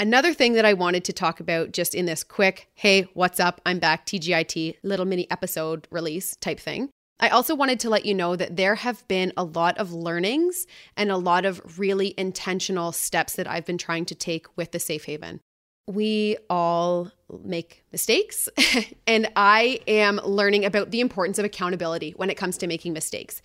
Another 0.00 0.34
thing 0.34 0.54
that 0.54 0.64
I 0.64 0.74
wanted 0.74 1.04
to 1.04 1.12
talk 1.12 1.38
about 1.38 1.70
just 1.70 1.94
in 1.94 2.04
this 2.04 2.24
quick, 2.24 2.68
hey, 2.74 3.02
what's 3.14 3.38
up? 3.38 3.60
I'm 3.64 3.78
back, 3.78 4.06
TGIT, 4.06 4.78
little 4.82 5.06
mini 5.06 5.30
episode 5.30 5.86
release 5.92 6.34
type 6.34 6.58
thing. 6.58 6.90
I 7.20 7.28
also 7.28 7.54
wanted 7.54 7.78
to 7.80 7.90
let 7.90 8.04
you 8.04 8.12
know 8.12 8.34
that 8.34 8.56
there 8.56 8.74
have 8.74 9.06
been 9.06 9.32
a 9.36 9.44
lot 9.44 9.78
of 9.78 9.92
learnings 9.92 10.66
and 10.96 11.12
a 11.12 11.16
lot 11.16 11.44
of 11.44 11.78
really 11.78 12.12
intentional 12.18 12.90
steps 12.90 13.36
that 13.36 13.48
I've 13.48 13.64
been 13.64 13.78
trying 13.78 14.04
to 14.06 14.16
take 14.16 14.46
with 14.56 14.72
the 14.72 14.80
Safe 14.80 15.04
Haven. 15.04 15.38
We 15.86 16.38
all 16.50 17.12
make 17.44 17.84
mistakes, 17.92 18.48
and 19.06 19.30
I 19.36 19.78
am 19.86 20.16
learning 20.24 20.64
about 20.64 20.90
the 20.90 21.00
importance 21.00 21.38
of 21.38 21.44
accountability 21.44 22.14
when 22.16 22.30
it 22.30 22.36
comes 22.36 22.58
to 22.58 22.66
making 22.66 22.94
mistakes. 22.94 23.42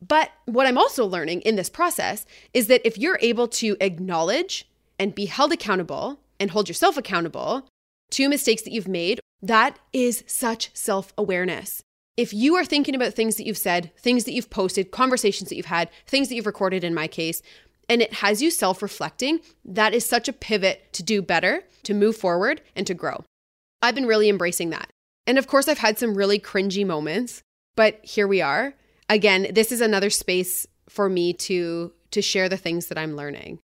But 0.00 0.30
what 0.46 0.66
I'm 0.66 0.78
also 0.78 1.04
learning 1.04 1.42
in 1.42 1.56
this 1.56 1.68
process 1.68 2.24
is 2.54 2.68
that 2.68 2.86
if 2.86 2.96
you're 2.96 3.18
able 3.20 3.48
to 3.48 3.76
acknowledge 3.80 4.66
and 4.98 5.14
be 5.14 5.26
held 5.26 5.52
accountable 5.52 6.20
and 6.38 6.50
hold 6.50 6.68
yourself 6.68 6.96
accountable 6.96 7.66
to 8.10 8.28
mistakes 8.28 8.62
that 8.62 8.72
you've 8.72 8.88
made, 8.88 9.20
that 9.42 9.78
is 9.92 10.24
such 10.26 10.70
self 10.74 11.12
awareness. 11.18 11.82
If 12.16 12.32
you 12.32 12.54
are 12.54 12.64
thinking 12.64 12.94
about 12.94 13.14
things 13.14 13.36
that 13.36 13.46
you've 13.46 13.58
said, 13.58 13.90
things 13.98 14.24
that 14.24 14.32
you've 14.32 14.50
posted, 14.50 14.92
conversations 14.92 15.48
that 15.48 15.56
you've 15.56 15.66
had, 15.66 15.90
things 16.06 16.28
that 16.28 16.36
you've 16.36 16.46
recorded 16.46 16.84
in 16.84 16.94
my 16.94 17.08
case, 17.08 17.42
and 17.88 18.00
it 18.00 18.14
has 18.14 18.40
you 18.40 18.50
self 18.50 18.82
reflecting, 18.82 19.40
that 19.64 19.94
is 19.94 20.06
such 20.06 20.28
a 20.28 20.32
pivot 20.32 20.92
to 20.92 21.02
do 21.02 21.22
better, 21.22 21.64
to 21.82 21.94
move 21.94 22.16
forward, 22.16 22.62
and 22.76 22.86
to 22.86 22.94
grow. 22.94 23.24
I've 23.82 23.94
been 23.94 24.06
really 24.06 24.28
embracing 24.28 24.70
that. 24.70 24.90
And 25.26 25.38
of 25.38 25.46
course, 25.46 25.68
I've 25.68 25.78
had 25.78 25.98
some 25.98 26.14
really 26.14 26.38
cringy 26.38 26.86
moments, 26.86 27.42
but 27.76 28.00
here 28.04 28.28
we 28.28 28.40
are. 28.40 28.74
Again, 29.08 29.48
this 29.52 29.72
is 29.72 29.80
another 29.80 30.10
space 30.10 30.66
for 30.88 31.08
me 31.08 31.32
to 31.32 31.92
to 32.12 32.22
share 32.22 32.48
the 32.48 32.56
things 32.56 32.86
that 32.86 32.98
I'm 32.98 33.16
learning 33.16 33.58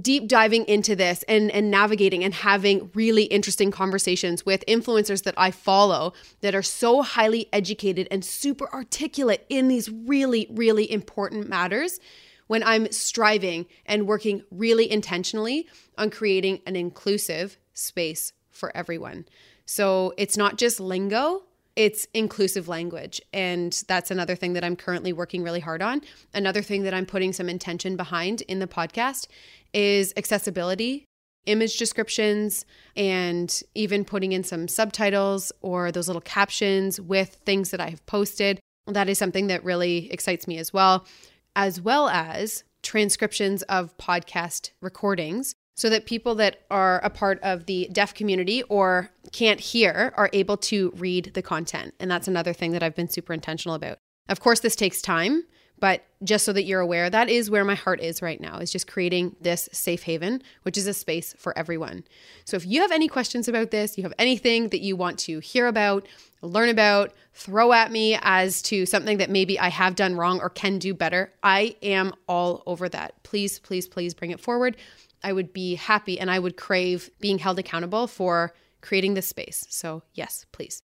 deep 0.00 0.28
diving 0.28 0.64
into 0.66 0.94
this 0.94 1.22
and, 1.28 1.50
and 1.50 1.70
navigating 1.70 2.22
and 2.22 2.34
having 2.34 2.90
really 2.94 3.24
interesting 3.24 3.70
conversations 3.70 4.44
with 4.44 4.64
influencers 4.66 5.22
that 5.22 5.34
I 5.36 5.50
follow 5.50 6.12
that 6.40 6.54
are 6.54 6.62
so 6.62 7.02
highly 7.02 7.48
educated 7.52 8.08
and 8.10 8.24
super 8.24 8.72
articulate 8.74 9.46
in 9.48 9.68
these 9.68 9.90
really, 9.90 10.48
really 10.50 10.90
important 10.90 11.48
matters 11.48 11.98
when 12.46 12.62
I'm 12.62 12.92
striving 12.92 13.66
and 13.86 14.06
working 14.06 14.42
really 14.50 14.90
intentionally 14.90 15.66
on 15.98 16.10
creating 16.10 16.60
an 16.66 16.76
inclusive 16.76 17.56
space 17.74 18.32
for 18.50 18.76
everyone. 18.76 19.24
So 19.64 20.14
it's 20.16 20.36
not 20.36 20.58
just 20.58 20.78
lingo, 20.78 21.42
it's 21.76 22.06
inclusive 22.14 22.68
language. 22.68 23.20
And 23.32 23.72
that's 23.86 24.10
another 24.10 24.34
thing 24.34 24.54
that 24.54 24.64
I'm 24.64 24.76
currently 24.76 25.12
working 25.12 25.42
really 25.42 25.60
hard 25.60 25.82
on. 25.82 26.00
Another 26.34 26.62
thing 26.62 26.82
that 26.84 26.94
I'm 26.94 27.06
putting 27.06 27.32
some 27.32 27.48
intention 27.48 27.96
behind 27.96 28.40
in 28.42 28.58
the 28.58 28.66
podcast 28.66 29.26
is 29.74 30.14
accessibility, 30.16 31.04
image 31.44 31.76
descriptions, 31.76 32.64
and 32.96 33.62
even 33.74 34.04
putting 34.04 34.32
in 34.32 34.42
some 34.42 34.68
subtitles 34.68 35.52
or 35.60 35.92
those 35.92 36.08
little 36.08 36.22
captions 36.22 36.98
with 36.98 37.34
things 37.44 37.70
that 37.70 37.80
I 37.80 37.90
have 37.90 38.04
posted. 38.06 38.58
That 38.86 39.08
is 39.08 39.18
something 39.18 39.48
that 39.48 39.62
really 39.62 40.10
excites 40.10 40.48
me 40.48 40.58
as 40.58 40.72
well, 40.72 41.06
as 41.54 41.80
well 41.80 42.08
as 42.08 42.64
transcriptions 42.82 43.62
of 43.64 43.96
podcast 43.98 44.70
recordings 44.80 45.54
so 45.76 45.90
that 45.90 46.06
people 46.06 46.34
that 46.34 46.62
are 46.70 47.00
a 47.04 47.10
part 47.10 47.38
of 47.42 47.66
the 47.66 47.88
deaf 47.92 48.14
community 48.14 48.62
or 48.64 49.10
can't 49.32 49.60
hear 49.60 50.12
are 50.16 50.30
able 50.32 50.56
to 50.56 50.92
read 50.96 51.32
the 51.34 51.42
content. 51.42 51.94
And 52.00 52.10
that's 52.10 52.26
another 52.26 52.54
thing 52.54 52.72
that 52.72 52.82
I've 52.82 52.96
been 52.96 53.10
super 53.10 53.32
intentional 53.32 53.74
about. 53.74 53.98
Of 54.28 54.40
course, 54.40 54.60
this 54.60 54.74
takes 54.74 55.02
time, 55.02 55.44
but 55.78 56.02
just 56.24 56.46
so 56.46 56.54
that 56.54 56.64
you're 56.64 56.80
aware, 56.80 57.10
that 57.10 57.28
is 57.28 57.50
where 57.50 57.64
my 57.64 57.74
heart 57.74 58.00
is 58.00 58.22
right 58.22 58.40
now, 58.40 58.58
is 58.58 58.72
just 58.72 58.86
creating 58.86 59.36
this 59.42 59.68
safe 59.70 60.02
haven, 60.04 60.42
which 60.62 60.78
is 60.78 60.86
a 60.86 60.94
space 60.94 61.34
for 61.38 61.56
everyone. 61.56 62.04
So 62.46 62.56
if 62.56 62.64
you 62.64 62.80
have 62.80 62.90
any 62.90 63.06
questions 63.06 63.46
about 63.46 63.70
this, 63.70 63.98
you 63.98 64.02
have 64.04 64.14
anything 64.18 64.70
that 64.70 64.80
you 64.80 64.96
want 64.96 65.18
to 65.20 65.40
hear 65.40 65.66
about, 65.66 66.08
learn 66.40 66.70
about, 66.70 67.12
throw 67.34 67.74
at 67.74 67.92
me 67.92 68.18
as 68.22 68.62
to 68.62 68.86
something 68.86 69.18
that 69.18 69.28
maybe 69.28 69.60
I 69.60 69.68
have 69.68 69.94
done 69.94 70.16
wrong 70.16 70.40
or 70.40 70.48
can 70.48 70.78
do 70.78 70.94
better, 70.94 71.34
I 71.42 71.76
am 71.82 72.14
all 72.26 72.62
over 72.64 72.88
that. 72.88 73.22
Please, 73.22 73.58
please, 73.58 73.86
please 73.86 74.14
bring 74.14 74.30
it 74.30 74.40
forward. 74.40 74.76
I 75.22 75.32
would 75.32 75.52
be 75.52 75.74
happy 75.74 76.18
and 76.18 76.30
I 76.30 76.38
would 76.38 76.56
crave 76.56 77.10
being 77.20 77.38
held 77.38 77.58
accountable 77.58 78.06
for 78.06 78.54
creating 78.80 79.14
this 79.14 79.28
space. 79.28 79.66
So, 79.68 80.02
yes, 80.14 80.46
please. 80.52 80.80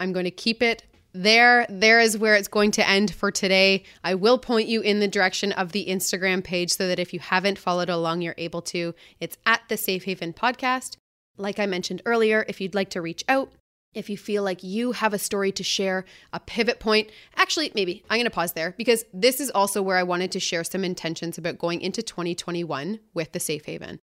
I'm 0.00 0.12
going 0.12 0.24
to 0.24 0.30
keep 0.30 0.62
it 0.62 0.84
there. 1.12 1.66
There 1.68 2.00
is 2.00 2.16
where 2.16 2.34
it's 2.34 2.48
going 2.48 2.70
to 2.72 2.88
end 2.88 3.14
for 3.14 3.30
today. 3.30 3.84
I 4.02 4.14
will 4.14 4.38
point 4.38 4.68
you 4.68 4.80
in 4.80 5.00
the 5.00 5.08
direction 5.08 5.52
of 5.52 5.72
the 5.72 5.86
Instagram 5.86 6.42
page 6.42 6.72
so 6.72 6.88
that 6.88 6.98
if 6.98 7.12
you 7.12 7.20
haven't 7.20 7.58
followed 7.58 7.90
along, 7.90 8.22
you're 8.22 8.34
able 8.38 8.62
to. 8.62 8.94
It's 9.20 9.36
at 9.46 9.62
the 9.68 9.76
Safe 9.76 10.04
Haven 10.04 10.32
Podcast. 10.32 10.96
Like 11.36 11.58
I 11.58 11.66
mentioned 11.66 12.02
earlier, 12.06 12.44
if 12.48 12.60
you'd 12.60 12.74
like 12.74 12.90
to 12.90 13.02
reach 13.02 13.24
out, 13.28 13.52
if 13.94 14.08
you 14.08 14.16
feel 14.16 14.42
like 14.42 14.62
you 14.62 14.92
have 14.92 15.12
a 15.12 15.18
story 15.18 15.52
to 15.52 15.62
share, 15.62 16.04
a 16.32 16.40
pivot 16.40 16.80
point, 16.80 17.10
actually, 17.36 17.72
maybe 17.74 18.02
I'm 18.08 18.18
going 18.18 18.24
to 18.24 18.30
pause 18.30 18.52
there 18.52 18.74
because 18.76 19.04
this 19.12 19.40
is 19.40 19.50
also 19.50 19.82
where 19.82 19.96
I 19.96 20.02
wanted 20.02 20.32
to 20.32 20.40
share 20.40 20.64
some 20.64 20.84
intentions 20.84 21.38
about 21.38 21.58
going 21.58 21.80
into 21.80 22.02
2021 22.02 23.00
with 23.14 23.32
the 23.32 23.40
Safe 23.40 23.64
Haven. 23.66 24.00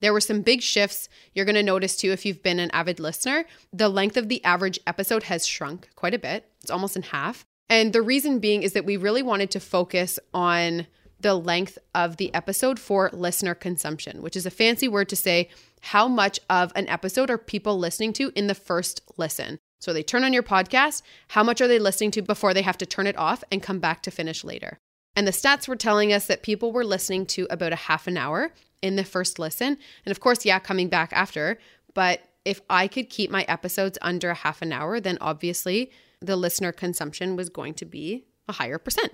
There 0.00 0.12
were 0.12 0.20
some 0.20 0.42
big 0.42 0.62
shifts. 0.62 1.08
You're 1.32 1.44
going 1.44 1.54
to 1.54 1.62
notice 1.62 1.96
too, 1.96 2.10
if 2.10 2.26
you've 2.26 2.42
been 2.42 2.58
an 2.58 2.72
avid 2.72 2.98
listener, 2.98 3.44
the 3.72 3.88
length 3.88 4.16
of 4.16 4.28
the 4.28 4.44
average 4.44 4.80
episode 4.86 5.24
has 5.24 5.46
shrunk 5.46 5.88
quite 5.94 6.14
a 6.14 6.18
bit. 6.18 6.50
It's 6.60 6.70
almost 6.70 6.96
in 6.96 7.02
half. 7.02 7.44
And 7.68 7.92
the 7.92 8.02
reason 8.02 8.40
being 8.40 8.64
is 8.64 8.72
that 8.72 8.84
we 8.84 8.96
really 8.96 9.22
wanted 9.22 9.52
to 9.52 9.60
focus 9.60 10.18
on 10.34 10.88
the 11.20 11.34
length 11.36 11.78
of 11.94 12.16
the 12.16 12.34
episode 12.34 12.80
for 12.80 13.10
listener 13.12 13.54
consumption, 13.54 14.22
which 14.22 14.36
is 14.36 14.44
a 14.44 14.50
fancy 14.50 14.88
word 14.88 15.08
to 15.08 15.16
say 15.16 15.48
how 15.82 16.08
much 16.08 16.40
of 16.48 16.72
an 16.74 16.88
episode 16.88 17.30
are 17.30 17.38
people 17.38 17.78
listening 17.78 18.12
to 18.14 18.32
in 18.34 18.46
the 18.46 18.54
first 18.54 19.02
listen. 19.16 19.58
So 19.80 19.92
they 19.92 20.02
turn 20.02 20.22
on 20.22 20.32
your 20.32 20.44
podcast, 20.44 21.02
how 21.28 21.42
much 21.42 21.60
are 21.60 21.66
they 21.66 21.80
listening 21.80 22.12
to 22.12 22.22
before 22.22 22.54
they 22.54 22.62
have 22.62 22.78
to 22.78 22.86
turn 22.86 23.08
it 23.08 23.18
off 23.18 23.42
and 23.50 23.62
come 23.62 23.80
back 23.80 24.02
to 24.02 24.10
finish 24.12 24.44
later? 24.44 24.78
And 25.16 25.26
the 25.26 25.32
stats 25.32 25.66
were 25.66 25.76
telling 25.76 26.12
us 26.12 26.26
that 26.26 26.42
people 26.42 26.72
were 26.72 26.84
listening 26.84 27.26
to 27.26 27.46
about 27.50 27.72
a 27.72 27.76
half 27.76 28.06
an 28.06 28.16
hour 28.16 28.52
in 28.80 28.96
the 28.96 29.04
first 29.04 29.38
listen. 29.38 29.76
And 30.06 30.12
of 30.12 30.20
course, 30.20 30.44
yeah, 30.44 30.60
coming 30.60 30.88
back 30.88 31.12
after. 31.12 31.58
But 31.94 32.22
if 32.44 32.60
I 32.70 32.86
could 32.86 33.10
keep 33.10 33.30
my 33.30 33.42
episodes 33.48 33.98
under 34.02 34.30
a 34.30 34.34
half 34.34 34.62
an 34.62 34.72
hour, 34.72 35.00
then 35.00 35.18
obviously 35.20 35.90
the 36.20 36.36
listener 36.36 36.72
consumption 36.72 37.36
was 37.36 37.48
going 37.48 37.74
to 37.74 37.84
be 37.84 38.24
a 38.48 38.52
higher 38.52 38.78
percent. 38.78 39.12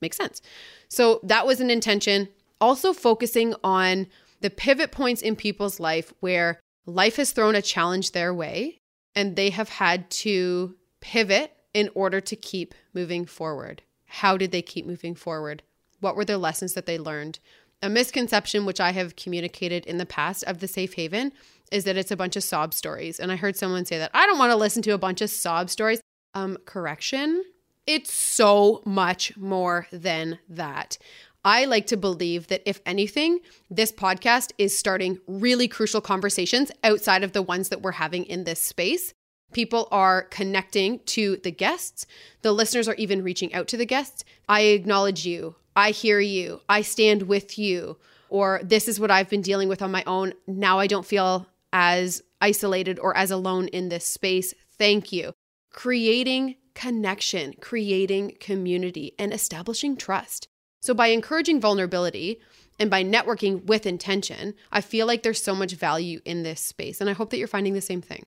Makes 0.00 0.16
sense. 0.16 0.42
So 0.88 1.20
that 1.22 1.46
was 1.46 1.60
an 1.60 1.70
intention. 1.70 2.28
Also, 2.60 2.92
focusing 2.92 3.54
on 3.62 4.08
the 4.40 4.50
pivot 4.50 4.92
points 4.92 5.22
in 5.22 5.36
people's 5.36 5.80
life 5.80 6.12
where 6.20 6.60
life 6.86 7.16
has 7.16 7.32
thrown 7.32 7.54
a 7.54 7.62
challenge 7.62 8.12
their 8.12 8.32
way 8.32 8.80
and 9.14 9.36
they 9.36 9.50
have 9.50 9.68
had 9.68 10.10
to 10.10 10.76
pivot 11.00 11.52
in 11.74 11.90
order 11.94 12.20
to 12.20 12.36
keep 12.36 12.74
moving 12.94 13.26
forward. 13.26 13.82
How 14.06 14.36
did 14.36 14.52
they 14.52 14.62
keep 14.62 14.86
moving 14.86 15.14
forward? 15.14 15.62
What 16.00 16.16
were 16.16 16.24
the 16.24 16.38
lessons 16.38 16.74
that 16.74 16.86
they 16.86 16.98
learned? 16.98 17.38
A 17.82 17.88
misconception, 17.88 18.64
which 18.64 18.80
I 18.80 18.92
have 18.92 19.16
communicated 19.16 19.86
in 19.86 19.98
the 19.98 20.06
past 20.06 20.44
of 20.44 20.58
the 20.58 20.66
safe 20.66 20.94
haven, 20.94 21.32
is 21.70 21.84
that 21.84 21.96
it's 21.96 22.10
a 22.10 22.16
bunch 22.16 22.34
of 22.36 22.42
sob 22.42 22.74
stories. 22.74 23.20
And 23.20 23.30
I 23.30 23.36
heard 23.36 23.56
someone 23.56 23.84
say 23.84 23.98
that 23.98 24.10
I 24.14 24.26
don't 24.26 24.38
want 24.38 24.50
to 24.50 24.56
listen 24.56 24.82
to 24.82 24.90
a 24.92 24.98
bunch 24.98 25.20
of 25.20 25.30
sob 25.30 25.70
stories. 25.70 26.00
Um, 26.34 26.58
correction. 26.64 27.44
It's 27.86 28.12
so 28.12 28.82
much 28.84 29.36
more 29.36 29.86
than 29.92 30.38
that. 30.48 30.98
I 31.48 31.64
like 31.64 31.86
to 31.86 31.96
believe 31.96 32.48
that 32.48 32.60
if 32.66 32.82
anything, 32.84 33.38
this 33.70 33.90
podcast 33.90 34.52
is 34.58 34.78
starting 34.78 35.18
really 35.26 35.66
crucial 35.66 36.02
conversations 36.02 36.70
outside 36.84 37.24
of 37.24 37.32
the 37.32 37.40
ones 37.40 37.70
that 37.70 37.80
we're 37.80 37.92
having 37.92 38.26
in 38.26 38.44
this 38.44 38.60
space. 38.60 39.14
People 39.54 39.88
are 39.90 40.24
connecting 40.24 40.98
to 41.06 41.38
the 41.38 41.50
guests. 41.50 42.04
The 42.42 42.52
listeners 42.52 42.86
are 42.86 42.96
even 42.96 43.22
reaching 43.22 43.54
out 43.54 43.66
to 43.68 43.78
the 43.78 43.86
guests. 43.86 44.24
I 44.46 44.60
acknowledge 44.60 45.24
you. 45.24 45.54
I 45.74 45.92
hear 45.92 46.20
you. 46.20 46.60
I 46.68 46.82
stand 46.82 47.22
with 47.22 47.58
you. 47.58 47.96
Or 48.28 48.60
this 48.62 48.86
is 48.86 49.00
what 49.00 49.10
I've 49.10 49.30
been 49.30 49.40
dealing 49.40 49.70
with 49.70 49.80
on 49.80 49.90
my 49.90 50.04
own. 50.06 50.34
Now 50.46 50.78
I 50.78 50.86
don't 50.86 51.06
feel 51.06 51.46
as 51.72 52.22
isolated 52.42 52.98
or 52.98 53.16
as 53.16 53.30
alone 53.30 53.68
in 53.68 53.88
this 53.88 54.04
space. 54.04 54.52
Thank 54.76 55.12
you. 55.12 55.32
Creating 55.72 56.56
connection, 56.74 57.54
creating 57.58 58.36
community, 58.38 59.14
and 59.18 59.32
establishing 59.32 59.96
trust. 59.96 60.46
So, 60.80 60.94
by 60.94 61.08
encouraging 61.08 61.60
vulnerability 61.60 62.40
and 62.78 62.90
by 62.90 63.02
networking 63.02 63.64
with 63.64 63.86
intention, 63.86 64.54
I 64.70 64.80
feel 64.80 65.06
like 65.06 65.22
there's 65.22 65.42
so 65.42 65.54
much 65.54 65.72
value 65.72 66.20
in 66.24 66.42
this 66.42 66.60
space. 66.60 67.00
And 67.00 67.10
I 67.10 67.12
hope 67.12 67.30
that 67.30 67.38
you're 67.38 67.48
finding 67.48 67.74
the 67.74 67.80
same 67.80 68.00
thing. 68.00 68.22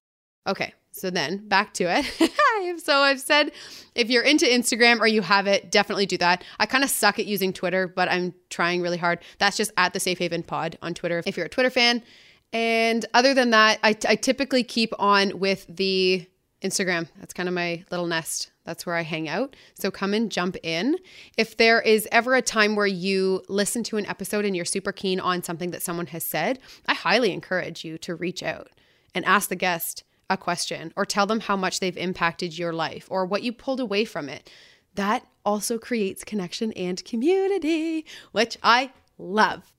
Okay, 0.48 0.74
so 0.92 1.10
then 1.10 1.48
back 1.48 1.74
to 1.76 1.86
it. 1.86 2.80
so 2.84 2.98
I've 2.98 3.20
said 3.20 3.52
if 3.96 4.10
you're 4.10 4.24
into 4.24 4.46
Instagram 4.46 5.00
or 5.00 5.08
you 5.08 5.22
have 5.22 5.48
it, 5.48 5.72
definitely 5.72 6.06
do 6.06 6.18
that. 6.18 6.44
I 6.60 6.66
kind 6.66 6.84
of 6.84 6.90
suck 6.90 7.20
at 7.20 7.26
using 7.26 7.54
Twitter, 7.54 7.88
but 7.88 8.10
I'm 8.10 8.34
trying 8.50 8.82
really 8.82 8.98
hard. 8.98 9.20
That's 9.38 9.58
just 9.58 9.72
at 9.78 9.94
the 9.94 10.00
Safe 10.00 10.20
Haven 10.20 10.44
Pod 10.44 10.78
on 10.82 10.94
Twitter 10.94 11.22
if 11.26 11.38
you're 11.38 11.46
a 11.46 11.50
Twitter 11.50 11.70
fan. 11.70 12.04
And 12.54 13.06
other 13.14 13.34
than 13.34 13.52
that, 13.52 13.80
I, 13.84 13.96
I 14.08 14.16
typically 14.16 14.64
keep 14.64 14.94
on 15.00 15.40
with 15.40 15.66
the 15.70 16.28
Instagram. 16.62 17.08
That's 17.20 17.34
kind 17.34 17.48
of 17.48 17.56
my 17.56 17.86
little 17.92 18.08
nest. 18.08 18.52
That's 18.64 18.86
where 18.86 18.96
I 18.96 19.02
hang 19.02 19.28
out. 19.28 19.56
So 19.74 19.90
come 19.90 20.14
and 20.14 20.32
jump 20.32 20.56
in. 20.64 20.98
If 21.38 21.58
there 21.58 21.82
is 21.82 22.08
ever 22.12 22.36
a 22.36 22.42
time 22.42 22.76
where 22.76 22.88
you 22.88 23.44
listen 23.50 23.84
to 23.86 23.98
an 23.98 24.06
episode 24.06 24.46
and 24.46 24.56
you're 24.56 24.66
super 24.66 24.92
keen 24.92 25.20
on 25.20 25.44
something 25.44 25.72
that 25.72 25.82
someone 25.82 26.08
has 26.08 26.24
said, 26.24 26.60
I 26.86 26.94
highly 26.94 27.32
encourage 27.32 27.84
you 27.84 27.98
to 28.00 28.16
reach 28.16 28.44
out 28.44 28.70
and 29.16 29.26
ask 29.26 29.50
the 29.50 29.56
guest 29.56 30.04
a 30.30 30.38
question 30.38 30.94
or 30.96 31.06
tell 31.06 31.26
them 31.26 31.42
how 31.42 31.56
much 31.56 31.80
they've 31.80 31.98
impacted 31.98 32.58
your 32.58 32.72
life 32.72 33.08
or 33.10 33.26
what 33.26 33.44
you 33.44 33.52
pulled 33.52 33.80
away 33.80 34.06
from 34.06 34.30
it. 34.30 34.50
That 34.96 35.26
also 35.46 35.78
creates 35.78 36.24
connection 36.24 36.72
and 36.74 37.04
community, 37.04 38.06
which 38.32 38.58
I 38.62 38.92
love. 39.18 39.74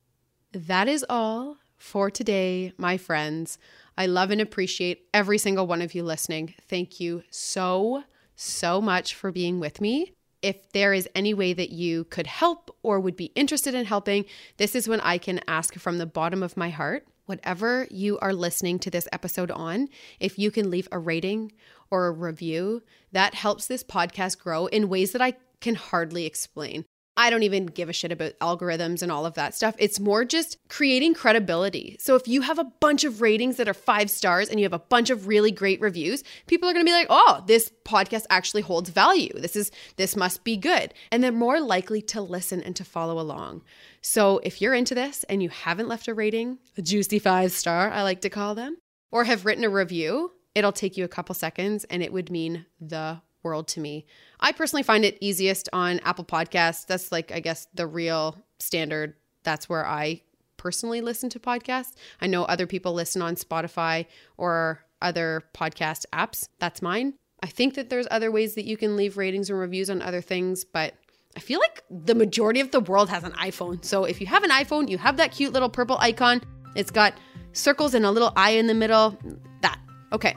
That 0.53 0.88
is 0.88 1.05
all 1.09 1.59
for 1.79 2.11
today, 2.11 2.73
my 2.77 2.97
friends. 2.97 3.59
I 3.97 4.07
love 4.07 4.31
and 4.31 4.40
appreciate 4.40 5.07
every 5.12 5.38
single 5.38 5.66
one 5.66 5.83
of 5.83 5.95
you 5.95 6.03
listening. 6.03 6.55
Thank 6.68 7.01
you 7.01 7.23
so, 7.31 8.05
so 8.43 8.81
much 8.81 9.15
for 9.15 9.33
being 9.33 9.61
with 9.61 9.81
me. 9.81 10.13
If 10.43 10.73
there 10.73 10.93
is 10.93 11.09
any 11.15 11.35
way 11.35 11.53
that 11.53 11.71
you 11.71 12.05
could 12.05 12.27
help 12.27 12.77
or 12.83 12.99
would 12.99 13.17
be 13.17 13.33
interested 13.37 13.75
in 13.75 13.85
helping, 13.85 14.25
this 14.57 14.75
is 14.75 14.89
when 14.89 15.01
I 15.01 15.19
can 15.19 15.41
ask 15.47 15.75
from 15.75 15.99
the 15.99 16.07
bottom 16.07 16.43
of 16.43 16.57
my 16.57 16.71
heart. 16.71 17.07
Whatever 17.27 17.87
you 17.91 18.19
are 18.19 18.33
listening 18.33 18.81
to 18.81 18.91
this 18.91 19.07
episode 19.13 19.53
on, 19.53 19.89
if 20.19 20.39
you 20.39 20.51
can 20.51 20.71
leave 20.71 20.89
a 20.91 20.99
rating 20.99 21.53
or 21.91 22.07
a 22.07 22.13
review, 22.13 22.83
that 23.13 23.35
helps 23.35 23.67
this 23.67 23.85
podcast 23.85 24.39
grow 24.39 24.67
in 24.67 24.89
ways 24.89 25.13
that 25.13 25.23
I 25.23 25.35
can 25.61 25.77
hardly 25.77 26.27
explain. 26.27 26.85
I 27.16 27.29
don't 27.29 27.42
even 27.42 27.66
give 27.66 27.88
a 27.88 27.92
shit 27.92 28.11
about 28.11 28.38
algorithms 28.40 29.03
and 29.03 29.12
all 29.12 29.27
of 29.27 29.35
that 29.35 29.55
stuff. 29.55 29.75
It's 29.79 30.01
more 30.01 30.25
just 30.25 30.57
creating 30.68 31.12
credibility. 31.12 31.96
So 32.01 32.14
if 32.16 32.27
you 32.27 32.40
have 32.40 32.59
a 32.59 32.64
bunch 32.64 33.05
of 33.05 33.20
ratings 33.20 33.57
that 33.57 33.68
are 33.68 33.75
five 33.75 34.11
stars 34.11 34.48
and 34.48 34.59
you 34.59 34.64
have 34.64 34.72
a 34.72 34.79
bunch 34.79 35.11
of 35.11 35.27
really 35.27 35.51
great 35.51 35.81
reviews, 35.81 36.25
people 36.46 36.68
are 36.68 36.72
going 36.72 36.85
to 36.85 36.88
be 36.88 36.94
like, 36.94 37.09
"Oh, 37.11 37.44
this 37.46 37.70
podcast 37.85 38.25
actually 38.31 38.62
holds 38.62 38.88
value. 38.88 39.33
This 39.35 39.57
is 39.57 39.70
this 39.96 40.16
must 40.16 40.42
be 40.42 40.57
good." 40.57 40.94
And 41.11 41.22
they're 41.22 41.33
more 41.33 41.61
likely 41.61 42.01
to 42.03 42.22
listen 42.22 42.62
and 42.62 42.75
to 42.77 42.85
follow 42.85 43.20
along. 43.20 43.62
So 44.01 44.40
if 44.42 44.62
you're 44.62 44.75
into 44.75 44.94
this 44.94 45.25
and 45.25 45.42
you 45.42 45.51
haven't 45.51 45.88
left 45.88 46.09
a 46.09 46.14
rating, 46.14 46.59
a 46.79 46.83
juicy 46.83 47.18
five 47.18 47.53
star, 47.53 47.90
I 47.90 48.03
like 48.03 48.22
to 48.22 48.31
call 48.31 48.55
them, 48.55 48.79
or 49.11 49.25
have 49.25 49.44
written 49.44 49.64
a 49.64 49.70
review, 49.70 50.33
it'll 50.55 50.72
take 50.72 50.96
you 50.96 51.05
a 51.05 51.09
couple 51.09 51.35
seconds 51.35 51.85
and 51.85 52.03
it 52.03 52.12
would 52.12 52.31
mean 52.31 52.66
the 52.81 53.20
world 53.43 53.69
to 53.69 53.81
me. 53.81 54.07
I 54.41 54.53
personally 54.53 54.83
find 54.83 55.05
it 55.05 55.19
easiest 55.21 55.69
on 55.73 56.01
Apple 56.01 56.25
Podcasts. 56.25 56.87
That's 56.87 57.13
like, 57.13 57.33
I 57.33 57.41
guess, 57.41 57.67
the 57.75 57.87
real 57.87 58.37
standard. 58.59 59.15
That's 59.43 59.69
where 59.69 59.87
I 59.87 60.23
personally 60.57 61.01
listen 61.01 61.29
to 61.31 61.41
podcasts. 61.41 61.93
I 62.21 62.27
know 62.29 62.45
other 62.45 62.67
people 62.67 62.95
listen 62.95 63.21
on 63.23 63.35
Spotify 63.35 64.07
or 64.37 64.85
other 65.01 65.43
podcast 65.55 66.05
apps. 66.13 66.49
That's 66.61 66.81
mine. 66.81 67.15
I 67.43 67.49
think 67.49 67.75
that 67.75 67.91
there's 67.91 68.07
other 68.11 68.31
ways 68.31 68.55
that 68.55 68.65
you 68.65 68.77
can 68.77 68.97
leave 68.97 69.17
ratings 69.17 69.51
and 69.51 69.59
reviews 69.59 69.91
on 69.91 70.01
other 70.01 70.21
things, 70.21 70.65
but 70.65 70.95
I 71.37 71.41
feel 71.41 71.59
like 71.59 71.83
the 71.91 72.15
majority 72.15 72.61
of 72.61 72.71
the 72.71 72.81
world 72.81 73.09
has 73.09 73.25
an 73.25 73.33
iPhone. 73.33 73.85
So 73.85 74.05
if 74.05 74.21
you 74.21 74.27
have 74.29 74.45
an 74.45 74.51
iPhone, 74.51 74.89
you 74.89 74.99
have 74.99 75.17
that 75.17 75.33
cute 75.33 75.53
little 75.53 75.69
purple 75.69 75.97
icon. 75.99 76.43
It's 76.77 76.91
got 76.91 77.15
circles 77.53 77.95
and 77.95 78.07
a 78.07 78.11
little 78.11 78.33
eye 78.37 78.51
in 78.51 78.67
the 78.67 78.75
middle. 78.75 79.19
That. 79.63 79.79
Okay. 80.13 80.37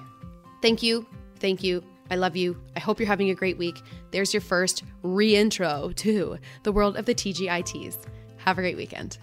Thank 0.62 0.82
you. 0.82 1.06
Thank 1.40 1.64
you. 1.64 1.84
I 2.12 2.16
love 2.16 2.36
you. 2.36 2.62
I 2.76 2.80
hope 2.80 3.00
you're 3.00 3.08
having 3.08 3.32
a 3.32 3.36
great 3.36 3.58
week. 3.58 3.82
There's 4.12 4.34
your 4.34 4.42
first 4.42 4.84
re 5.02 5.36
intro 5.36 5.92
to 5.96 6.38
the 6.64 6.72
world 6.72 6.98
of 6.98 7.06
the 7.06 7.16
TGITs. 7.16 7.98
Have 8.38 8.58
a 8.58 8.62
great 8.62 8.78
weekend. 8.78 9.18